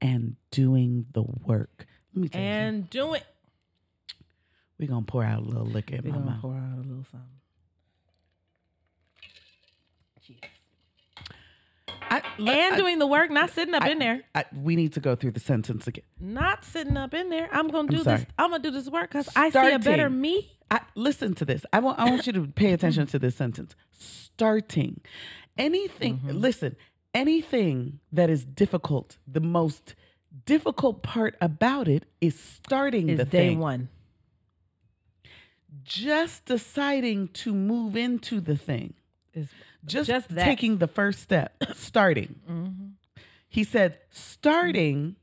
and 0.00 0.36
doing 0.50 1.06
the 1.12 1.22
work. 1.22 1.86
Let 2.14 2.22
me 2.22 2.28
tell 2.28 2.40
you, 2.40 2.46
and 2.46 2.90
do 2.90 3.14
it. 3.14 3.24
we're 4.78 4.88
gonna 4.88 5.06
pour 5.06 5.24
out 5.24 5.40
a 5.40 5.44
little 5.44 5.66
liquor 5.66 5.96
in 5.96 6.04
We're 6.04 6.18
my 6.18 6.30
mouth. 6.32 6.40
pour 6.40 6.54
out 6.54 6.78
a 6.78 6.82
little 6.82 7.04
something. 7.10 7.28
I, 12.12 12.22
And 12.38 12.74
I- 12.74 12.76
doing 12.76 12.98
the 12.98 13.06
work, 13.06 13.30
not 13.30 13.50
sitting 13.50 13.74
up 13.74 13.82
I- 13.82 13.90
in 13.90 13.98
there. 13.98 14.22
I- 14.34 14.44
we 14.54 14.76
need 14.76 14.92
to 14.94 15.00
go 15.00 15.16
through 15.16 15.30
the 15.32 15.40
sentence 15.40 15.86
again. 15.86 16.04
Not 16.20 16.64
sitting 16.64 16.96
up 16.96 17.14
in 17.14 17.30
there. 17.30 17.48
I'm 17.52 17.68
gonna 17.68 17.88
do 17.88 18.02
this. 18.04 18.26
I'm 18.38 18.50
gonna 18.50 18.62
do 18.62 18.70
this 18.70 18.88
work 18.90 19.10
because 19.10 19.28
I 19.34 19.50
see 19.50 19.72
a 19.72 19.78
better 19.78 20.10
me. 20.10 20.52
I, 20.70 20.80
listen 20.94 21.34
to 21.36 21.44
this. 21.44 21.64
I 21.72 21.78
want 21.80 21.98
I 21.98 22.08
want 22.10 22.26
you 22.26 22.32
to 22.34 22.46
pay 22.46 22.72
attention 22.72 23.06
to 23.08 23.18
this 23.18 23.34
sentence. 23.36 23.74
Starting 23.92 25.00
anything. 25.58 26.18
Mm-hmm. 26.18 26.38
Listen, 26.38 26.76
anything 27.14 28.00
that 28.12 28.28
is 28.30 28.44
difficult. 28.44 29.18
The 29.26 29.40
most 29.40 29.94
difficult 30.46 31.02
part 31.02 31.36
about 31.40 31.88
it 31.88 32.04
is 32.20 32.38
starting 32.38 33.08
Is 33.10 33.18
the 33.18 33.24
day 33.24 33.48
thing. 33.50 33.58
one. 33.58 33.88
Just 35.84 36.44
deciding 36.44 37.28
to 37.28 37.54
move 37.54 37.96
into 37.96 38.40
the 38.40 38.56
thing. 38.56 38.94
Is 39.34 39.48
Just, 39.84 40.08
Just 40.08 40.30
taking 40.30 40.78
the 40.78 40.86
first 40.88 41.20
step. 41.20 41.54
Starting. 41.74 42.36
mm-hmm. 42.48 42.86
He 43.48 43.64
said, 43.64 43.98
starting 44.10 45.16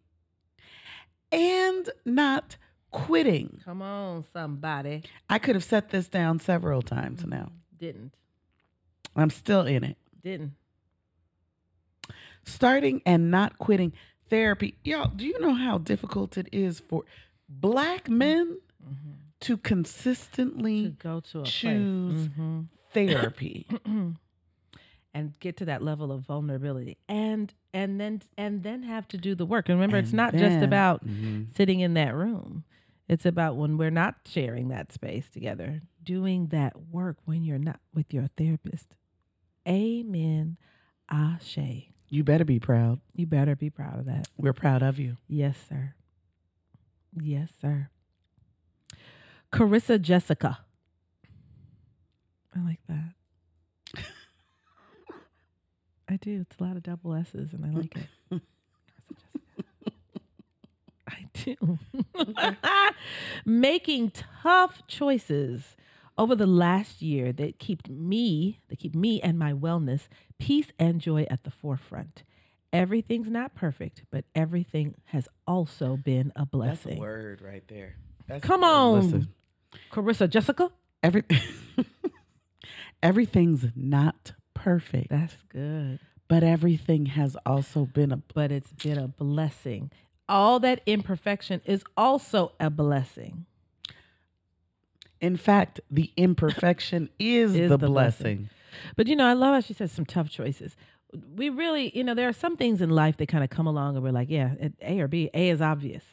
and 1.31 1.89
not 2.05 2.57
quitting. 2.91 3.61
come 3.65 3.81
on, 3.81 4.23
somebody. 4.33 5.03
I 5.29 5.39
could 5.39 5.55
have 5.55 5.63
set 5.63 5.89
this 5.89 6.07
down 6.07 6.39
several 6.39 6.81
times 6.81 7.25
now. 7.25 7.51
Didn't. 7.77 8.13
I'm 9.15 9.29
still 9.31 9.61
in 9.65 9.83
it. 9.83 9.97
Didn't. 10.23 10.53
starting 12.43 13.01
and 13.05 13.29
not 13.31 13.57
quitting 13.59 13.93
therapy. 14.29 14.75
Y'all, 14.83 15.07
do 15.09 15.25
you 15.25 15.39
know 15.39 15.53
how 15.53 15.77
difficult 15.77 16.37
it 16.37 16.47
is 16.51 16.79
for 16.79 17.03
black 17.47 18.09
men 18.09 18.59
to 19.41 19.47
to 19.47 19.57
consistently 19.57 20.95
go 20.99 21.19
to 21.21 21.41
a 21.41 21.45
choose 21.45 22.27
Mhm. 22.27 22.67
therapy. 22.91 23.65
and 25.13 25.37
get 25.39 25.57
to 25.57 25.65
that 25.65 25.81
level 25.81 26.11
of 26.11 26.21
vulnerability 26.21 26.97
and 27.07 27.53
and 27.73 27.99
then 27.99 28.21
and 28.37 28.63
then 28.63 28.83
have 28.83 29.07
to 29.09 29.17
do 29.17 29.33
the 29.35 29.45
work. 29.45 29.67
And 29.69 29.77
remember 29.77 29.97
it's 29.97 30.09
And 30.11 30.17
not 30.17 30.33
just 30.33 30.43
then- 30.43 30.63
about 30.63 31.05
Mhm. 31.05 31.55
sitting 31.55 31.79
in 31.79 31.93
that 31.95 32.13
room. 32.13 32.63
It's 33.07 33.25
about 33.25 33.55
when 33.57 33.77
we're 33.77 33.89
not 33.89 34.15
sharing 34.25 34.67
that 34.69 34.91
space 34.91 35.29
together 35.29 35.81
doing 36.03 36.47
that 36.47 36.87
work 36.89 37.17
when 37.25 37.43
you're 37.43 37.57
not 37.57 37.79
with 37.93 38.13
your 38.13 38.27
therapist. 38.37 38.95
Amen. 39.67 40.57
Ashe. 41.09 41.89
You 42.07 42.23
better 42.23 42.45
be 42.45 42.59
proud. 42.59 43.01
you 43.15 43.25
better 43.27 43.55
be 43.55 43.69
proud 43.69 43.99
of 43.99 44.05
that. 44.05 44.27
We're 44.37 44.53
proud 44.53 44.81
of 44.83 44.99
you. 44.99 45.17
yes 45.27 45.57
sir. 45.67 45.93
Yes 47.19 47.51
sir. 47.59 47.89
Carissa 49.51 49.99
jessica. 49.99 50.59
I 52.55 52.61
like 52.63 52.79
that 52.87 53.13
I 56.09 56.15
do. 56.17 56.41
It's 56.41 56.59
a 56.59 56.63
lot 56.63 56.75
of 56.75 56.83
double 56.83 57.13
S's, 57.13 57.53
and 57.53 57.65
I 57.65 57.69
like 57.69 57.95
it. 57.95 58.41
I 61.07 61.25
do. 61.33 61.77
Making 63.45 64.11
tough 64.11 64.81
choices 64.87 65.77
over 66.17 66.35
the 66.35 66.47
last 66.47 67.01
year 67.01 67.31
that 67.33 67.59
keep 67.59 67.87
me, 67.87 68.59
that 68.69 68.79
keep 68.79 68.95
me 68.95 69.21
and 69.21 69.37
my 69.37 69.53
wellness, 69.53 70.07
peace 70.39 70.71
and 70.79 70.99
joy 70.99 71.27
at 71.29 71.43
the 71.43 71.51
forefront. 71.51 72.23
Everything's 72.73 73.29
not 73.29 73.55
perfect, 73.55 74.03
but 74.11 74.25
everything 74.35 74.95
has 75.05 75.27
also 75.47 75.95
been 75.95 76.31
a 76.35 76.45
blessing. 76.45 76.99
word 76.99 77.41
right 77.41 77.63
there. 77.67 77.95
That's 78.27 78.43
Come 78.43 78.63
on. 78.63 79.01
Listen, 79.01 79.27
Carissa 79.91 80.29
Jessica, 80.29 80.71
every 81.01 81.23
everything's 83.03 83.67
not 83.75 84.33
perfect, 84.63 85.09
that's 85.09 85.35
good. 85.49 85.99
but 86.27 86.43
everything 86.43 87.07
has 87.07 87.35
also 87.45 87.85
been 87.85 88.11
a 88.11 88.17
But 88.17 88.51
it's 88.51 88.71
been 88.71 88.97
a 88.97 89.07
blessing. 89.07 89.91
All 90.27 90.59
that 90.59 90.81
imperfection 90.85 91.61
is 91.65 91.83
also 91.97 92.51
a 92.59 92.69
blessing. 92.69 93.45
In 95.21 95.35
fact, 95.37 95.79
the 95.91 96.11
imperfection 96.15 97.09
is, 97.19 97.55
Is 97.55 97.69
the, 97.69 97.77
the 97.77 97.87
blessing. 97.87 98.23
blessing. 98.37 98.49
But 98.95 99.07
you 99.07 99.15
know, 99.15 99.25
I 99.25 99.33
love 99.33 99.53
how 99.55 99.59
she 99.61 99.73
says 99.73 99.91
some 99.91 100.05
tough 100.05 100.29
choices. 100.29 100.75
We 101.35 101.49
really, 101.49 101.91
you 101.97 102.03
know, 102.03 102.13
there 102.13 102.29
are 102.29 102.33
some 102.33 102.55
things 102.55 102.81
in 102.81 102.89
life 102.91 103.17
that 103.17 103.27
kind 103.27 103.43
of 103.43 103.49
come 103.49 103.65
along 103.65 103.95
and 103.95 104.03
we're 104.03 104.11
like, 104.11 104.29
yeah, 104.29 104.53
A 104.81 104.99
or 104.99 105.07
B. 105.07 105.29
A 105.33 105.49
is 105.49 105.59
obvious, 105.61 106.03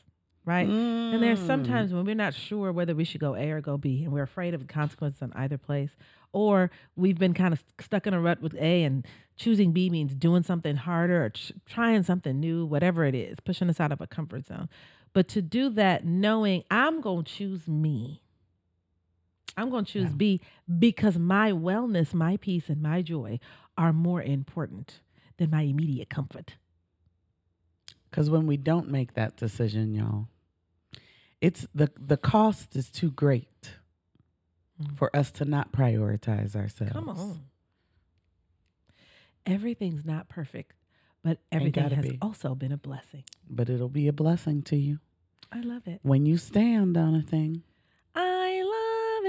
right? 0.46 0.66
And 0.68 1.22
there's 1.22 1.40
Mm. 1.40 1.46
sometimes 1.46 1.92
when 1.92 2.04
we're 2.06 2.14
not 2.14 2.32
sure 2.32 2.72
whether 2.72 2.94
we 2.94 3.04
should 3.04 3.20
go 3.20 3.34
A 3.34 3.50
or 3.50 3.60
go 3.60 3.76
B, 3.76 4.04
and 4.04 4.12
we're 4.12 4.22
afraid 4.22 4.54
of 4.54 4.60
the 4.60 4.66
consequences 4.72 5.20
on 5.20 5.32
either 5.34 5.58
place, 5.58 5.96
or 6.32 6.70
we've 6.94 7.18
been 7.18 7.34
kind 7.34 7.52
of 7.52 7.62
stuck 7.80 8.06
in 8.06 8.14
a 8.14 8.20
rut 8.20 8.40
with 8.40 8.54
A, 8.54 8.84
and 8.84 9.04
choosing 9.36 9.72
B 9.72 9.90
means 9.90 10.14
doing 10.14 10.42
something 10.44 10.76
harder 10.76 11.24
or 11.24 11.30
tr- 11.30 11.52
trying 11.66 12.02
something 12.04 12.38
new, 12.40 12.64
whatever 12.64 13.04
it 13.04 13.14
is, 13.14 13.38
pushing 13.40 13.68
us 13.68 13.80
out 13.80 13.90
of 13.92 14.00
a 14.00 14.06
comfort 14.06 14.46
zone. 14.46 14.68
But 15.12 15.28
to 15.28 15.42
do 15.42 15.68
that, 15.70 16.04
knowing 16.04 16.62
I'm 16.70 17.00
going 17.00 17.24
to 17.24 17.32
choose 17.32 17.66
me, 17.68 18.22
I'm 19.56 19.68
going 19.70 19.84
to 19.84 19.92
choose 19.92 20.10
Yeah. 20.10 20.16
B 20.16 20.40
because 20.78 21.18
my 21.18 21.50
wellness, 21.50 22.14
my 22.14 22.36
peace, 22.36 22.68
and 22.70 22.80
my 22.82 23.02
joy 23.02 23.40
are 23.76 23.92
more 23.92 24.22
important 24.22 25.00
than 25.38 25.50
my 25.50 25.62
immediate 25.62 26.08
comfort. 26.10 26.54
Because 28.10 28.30
when 28.30 28.46
we 28.46 28.56
don't 28.56 28.88
make 28.90 29.14
that 29.14 29.36
decision, 29.36 29.94
y'all, 29.94 30.28
it's 31.40 31.66
the 31.74 31.90
the 31.98 32.16
cost 32.16 32.76
is 32.76 32.90
too 32.90 33.10
great 33.10 33.74
Mm. 34.82 34.94
for 34.94 35.14
us 35.16 35.30
to 35.30 35.46
not 35.46 35.72
prioritize 35.72 36.54
ourselves. 36.54 36.92
Come 36.92 37.08
on. 37.08 37.40
Everything's 39.46 40.04
not 40.04 40.28
perfect, 40.28 40.74
but 41.22 41.38
everything 41.52 41.88
has 41.90 42.04
be. 42.06 42.18
also 42.20 42.54
been 42.54 42.72
a 42.72 42.76
blessing. 42.76 43.24
But 43.48 43.70
it'll 43.70 43.88
be 43.88 44.08
a 44.08 44.12
blessing 44.12 44.62
to 44.64 44.76
you 44.76 44.98
I 45.52 45.60
love 45.60 45.86
it. 45.86 46.00
when 46.02 46.26
you 46.26 46.36
stand 46.36 46.96
on 46.96 47.14
a 47.14 47.22
thing. 47.22 47.62
I 48.14 48.62
love 48.62 49.24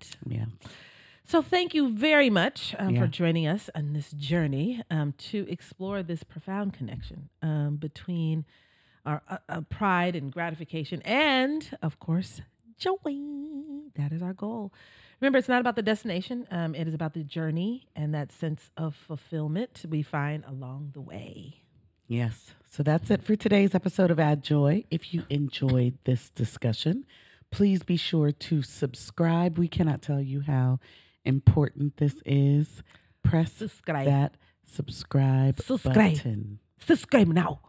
it. 0.00 0.16
Yeah. 0.26 0.46
So, 1.24 1.42
thank 1.42 1.74
you 1.74 1.90
very 1.90 2.30
much 2.30 2.74
um, 2.78 2.94
Yeah. 2.94 3.02
for 3.02 3.06
joining 3.06 3.46
us 3.46 3.68
on 3.74 3.92
this 3.92 4.12
journey 4.12 4.82
um, 4.90 5.12
to 5.30 5.46
explore 5.50 6.02
this 6.02 6.22
profound 6.22 6.72
connection 6.72 7.28
um, 7.42 7.76
between 7.76 8.46
our 9.08 9.22
uh, 9.28 9.38
uh, 9.48 9.60
pride 9.62 10.14
and 10.14 10.30
gratification, 10.32 11.00
and 11.02 11.76
of 11.82 11.98
course, 11.98 12.40
joy. 12.78 12.96
That 13.96 14.12
is 14.12 14.22
our 14.22 14.34
goal. 14.34 14.72
Remember, 15.20 15.38
it's 15.38 15.48
not 15.48 15.60
about 15.60 15.74
the 15.76 15.82
destination, 15.82 16.46
um, 16.50 16.74
it 16.74 16.86
is 16.86 16.94
about 16.94 17.12
the 17.14 17.24
journey 17.24 17.88
and 17.96 18.14
that 18.14 18.30
sense 18.30 18.70
of 18.76 18.94
fulfillment 18.94 19.84
we 19.88 20.02
find 20.02 20.44
along 20.46 20.90
the 20.94 21.00
way. 21.00 21.62
Yes. 22.06 22.52
So 22.70 22.82
that's 22.82 23.10
it 23.10 23.22
for 23.22 23.34
today's 23.34 23.74
episode 23.74 24.10
of 24.10 24.20
Add 24.20 24.42
Joy. 24.42 24.84
If 24.90 25.12
you 25.12 25.24
enjoyed 25.28 25.98
this 26.04 26.30
discussion, 26.30 27.04
please 27.50 27.82
be 27.82 27.96
sure 27.96 28.30
to 28.30 28.62
subscribe. 28.62 29.58
We 29.58 29.68
cannot 29.68 30.02
tell 30.02 30.20
you 30.20 30.40
how 30.42 30.78
important 31.24 31.96
this 31.96 32.22
is. 32.24 32.82
Press 33.22 33.52
Subscribe. 33.52 34.06
that 34.06 34.36
subscribe, 34.64 35.60
Subscribe. 35.60 35.94
button. 36.14 36.60
Subscribe 36.78 37.28
now. 37.28 37.60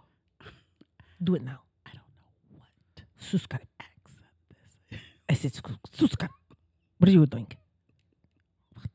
Do 1.22 1.36
it 1.36 1.43
now. 1.43 1.59
I 1.86 1.89
don't 1.91 2.01
know 2.22 2.57
what 2.57 3.03
Subscribe. 3.17 3.67
accent 3.80 4.26
this 4.49 4.78
is. 4.91 4.99
I 5.30 5.34
said, 5.34 5.53
"Sc- 5.53 5.80
subscribe. 5.93 6.32
What 6.97 7.09
are 7.09 7.11
you 7.11 7.26
doing? 7.26 7.47
What, 8.74 8.86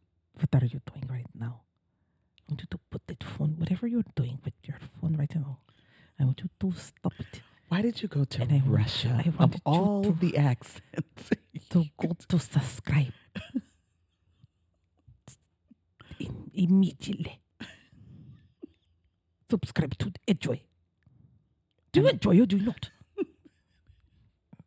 what 0.51 0.63
are 0.63 0.67
you 0.67 0.81
doing 0.91 1.07
right 1.09 1.27
now? 1.35 1.61
I 2.41 2.43
want 2.53 2.61
you 2.63 2.67
to 2.71 2.79
put 2.91 3.07
that 3.07 3.23
phone, 3.25 3.55
whatever 3.59 3.87
you're 3.87 4.03
doing 4.15 4.39
with 4.45 4.55
your 4.65 4.79
phone 5.01 5.17
right 5.17 5.35
now, 5.35 5.59
I 6.19 6.25
want 6.25 6.41
you 6.43 6.51
to 6.61 6.73
stop 6.79 7.13
it. 7.19 7.41
Why 7.69 7.81
did 7.83 8.03
you 8.03 8.09
go 8.09 8.25
to 8.25 8.43
And 8.43 8.53
I 8.53 8.57
want- 8.57 8.69
Russia 8.69 9.23
I 9.25 9.29
of 9.29 9.39
wanted 9.39 9.55
you 9.57 9.61
all 9.65 10.03
to- 10.05 10.13
the 10.13 10.37
accents? 10.53 11.31
To 11.71 11.85
go 11.99 12.09
to 12.29 12.39
subscribe. 12.39 13.13
Im- 16.21 16.51
immediately. 16.55 17.41
Subscribe 19.51 19.97
to 19.99 20.13
Enjoy. 20.27 20.61
Do 21.95 22.07
enjoy 22.09 22.41
or 22.41 22.47
do 22.47 22.59
not? 22.59 22.91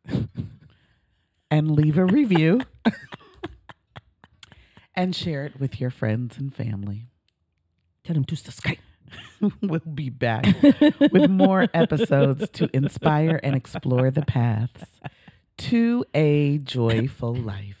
and 1.50 1.70
leave 1.70 1.98
a 1.98 2.06
review 2.06 2.62
and 4.94 5.14
share 5.14 5.44
it 5.44 5.60
with 5.60 5.78
your 5.78 5.90
friends 5.90 6.38
and 6.38 6.54
family. 6.54 7.04
Tell 8.02 8.14
them 8.14 8.24
to 8.24 8.36
subscribe. 8.36 8.78
we'll 9.60 9.80
be 9.80 10.08
back 10.08 10.46
with 11.12 11.28
more 11.28 11.68
episodes 11.74 12.48
to 12.54 12.74
inspire 12.74 13.38
and 13.42 13.54
explore 13.54 14.10
the 14.10 14.22
paths 14.22 14.86
to 15.58 16.06
a 16.14 16.56
joyful 16.56 17.34
life. 17.34 17.74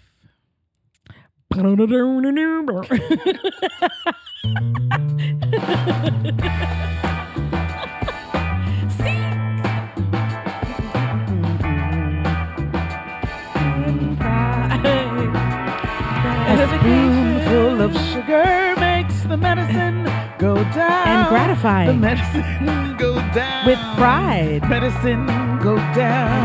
Spoonful 17.48 17.80
of 17.80 17.96
sugar 18.12 18.74
makes 18.78 19.22
the 19.22 19.36
medicine 19.36 20.04
go 20.38 20.54
down. 20.54 21.08
And 21.08 21.28
gratifying. 21.28 21.86
The 21.88 21.94
medicine 21.94 22.96
go 22.96 23.14
down. 23.32 23.66
With 23.66 23.78
pride. 23.96 24.68
Medicine 24.68 25.26
go 25.62 25.76
down. 25.94 26.44